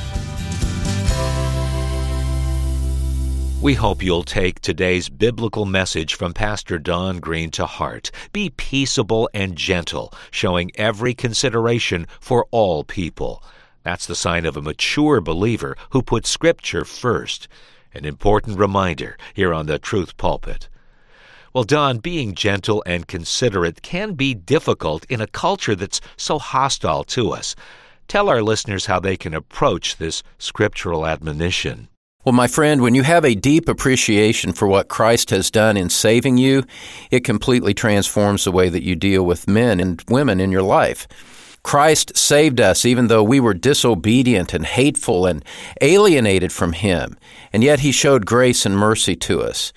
We 3.62 3.74
hope 3.74 4.04
you'll 4.04 4.24
take 4.24 4.60
today's 4.60 5.10
biblical 5.10 5.66
message 5.66 6.14
from 6.14 6.34
Pastor 6.34 6.78
Don 6.78 7.20
Green 7.20 7.50
to 7.52 7.66
heart. 7.66 8.12
Be 8.32 8.52
peaceable 8.52 9.28
and 9.34 9.56
gentle, 9.56 10.14
showing 10.30 10.72
every 10.76 11.16
consideration 11.16 12.06
for 12.20 12.46
all 12.52 12.84
people. 12.84 13.42
That's 13.82 14.06
the 14.06 14.14
sign 14.14 14.46
of 14.46 14.56
a 14.56 14.62
mature 14.62 15.20
believer 15.20 15.76
who 15.92 16.04
puts 16.04 16.30
Scripture 16.30 16.86
first. 16.86 17.48
An 17.94 18.06
important 18.06 18.60
reminder 18.60 19.18
here 19.34 19.54
on 19.54 19.66
the 19.66 19.80
Truth 19.80 20.18
Pulpit. 20.18 20.70
Well, 21.52 21.64
Don, 21.64 22.00
being 22.00 22.36
gentle 22.36 22.84
and 22.86 23.08
considerate 23.08 23.82
can 23.82 24.14
be 24.14 24.36
difficult 24.36 25.06
in 25.06 25.22
a 25.22 25.28
culture 25.28 25.76
that's 25.76 26.02
so 26.18 26.38
hostile 26.38 27.04
to 27.06 27.32
us. 27.32 27.56
Tell 28.08 28.30
our 28.30 28.44
listeners 28.44 28.86
how 28.86 29.00
they 29.00 29.18
can 29.18 29.34
approach 29.34 29.96
this 29.96 30.22
scriptural 30.38 31.08
admonition. 31.08 31.88
Well, 32.26 32.34
my 32.34 32.48
friend, 32.48 32.82
when 32.82 32.96
you 32.96 33.04
have 33.04 33.24
a 33.24 33.36
deep 33.36 33.70
appreciation 33.70 34.52
for 34.54 34.68
what 34.68 34.88
Christ 34.88 35.30
has 35.30 35.52
done 35.52 35.78
in 35.78 35.92
saving 35.92 36.40
you, 36.40 36.64
it 37.12 37.20
completely 37.20 37.76
transforms 37.76 38.44
the 38.44 38.52
way 38.52 38.68
that 38.68 38.82
you 38.82 38.96
deal 38.96 39.24
with 39.24 39.48
men 39.48 39.80
and 39.80 40.04
women 40.10 40.40
in 40.40 40.52
your 40.52 40.64
life. 40.64 41.08
Christ 41.62 42.18
saved 42.18 42.60
us 42.60 42.84
even 42.84 43.10
though 43.10 43.22
we 43.22 43.40
were 43.40 43.54
disobedient 43.54 44.56
and 44.56 44.66
hateful 44.66 45.28
and 45.28 45.46
alienated 45.82 46.52
from 46.52 46.74
Him, 46.74 47.16
and 47.54 47.64
yet 47.64 47.82
He 47.82 47.92
showed 47.92 48.26
grace 48.26 48.66
and 48.66 48.76
mercy 48.76 49.16
to 49.18 49.44
us. 49.44 49.72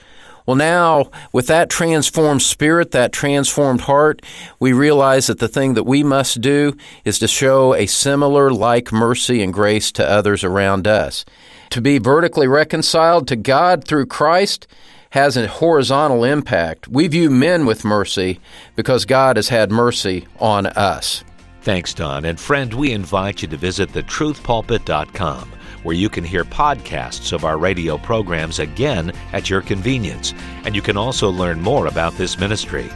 Well, 0.47 0.57
now, 0.57 1.11
with 1.35 1.49
that 1.49 1.69
transformed 1.69 2.41
spirit, 2.41 2.93
that 2.93 3.13
transformed 3.13 3.83
heart, 3.83 4.23
we 4.59 4.73
realize 4.73 5.27
that 5.27 5.39
the 5.39 5.49
thing 5.49 5.75
that 5.75 5.85
we 5.85 6.03
must 6.03 6.41
do 6.41 6.75
is 7.05 7.19
to 7.19 7.29
show 7.29 7.75
a 7.75 7.85
similar 7.85 8.51
like 8.51 8.91
mercy 8.91 9.43
and 9.43 9.53
grace 9.53 9.93
to 9.93 10.11
others 10.11 10.45
around 10.45 10.87
us. 10.87 11.27
To 11.71 11.81
be 11.81 11.99
vertically 11.99 12.49
reconciled 12.49 13.29
to 13.29 13.37
God 13.37 13.85
through 13.85 14.07
Christ 14.07 14.67
has 15.11 15.37
a 15.37 15.47
horizontal 15.47 16.25
impact. 16.25 16.89
We 16.89 17.09
view 17.09 17.31
men 17.31 17.67
with 17.67 17.85
mercy 17.85 18.41
because 18.77 19.05
God 19.05 19.37
has 19.37 19.49
had 19.49 19.71
mercy 19.71 20.27
on 20.39 20.67
us. 20.67 21.25
Thanks, 21.63 21.93
Don. 21.95 22.25
And 22.25 22.39
friend, 22.39 22.73
we 22.73 22.93
invite 22.93 23.43
you 23.43 23.49
to 23.49 23.57
visit 23.57 23.91
thetruthpulpit.com 23.91 25.53
where 25.83 25.95
you 25.95 26.09
can 26.09 26.25
hear 26.25 26.45
podcasts 26.45 27.33
of 27.33 27.45
our 27.45 27.57
radio 27.57 27.99
programs 27.99 28.59
again 28.59 29.13
at 29.33 29.49
your 29.49 29.61
convenience. 29.63 30.35
And 30.65 30.75
you 30.75 30.83
can 30.83 30.97
also 30.97 31.31
learn 31.31 31.61
more 31.61 31.87
about 31.87 32.15
this 32.15 32.39
ministry. 32.39 32.91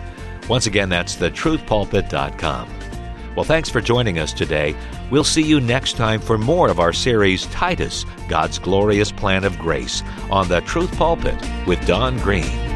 Once 0.49 0.67
again, 0.67 0.89
that's 0.89 1.17
thetruthpulpit.com. 1.17 2.82
Well, 3.35 3.45
thanks 3.45 3.69
for 3.69 3.81
joining 3.81 4.19
us 4.19 4.33
today. 4.33 4.75
We'll 5.11 5.25
see 5.25 5.43
you 5.43 5.61
next 5.61 5.97
time 5.97 6.21
for 6.21 6.37
more 6.37 6.69
of 6.69 6.81
our 6.81 6.93
series, 6.93 7.47
Titus 7.47 8.05
God's 8.29 8.59
Glorious 8.59 9.11
Plan 9.13 9.45
of 9.45 9.59
Grace, 9.59 10.03
on 10.31 10.49
the 10.49 10.61
Truth 10.63 10.97
Pulpit 10.97 11.37
with 11.67 11.85
Don 11.87 12.19
Green. 12.19 12.72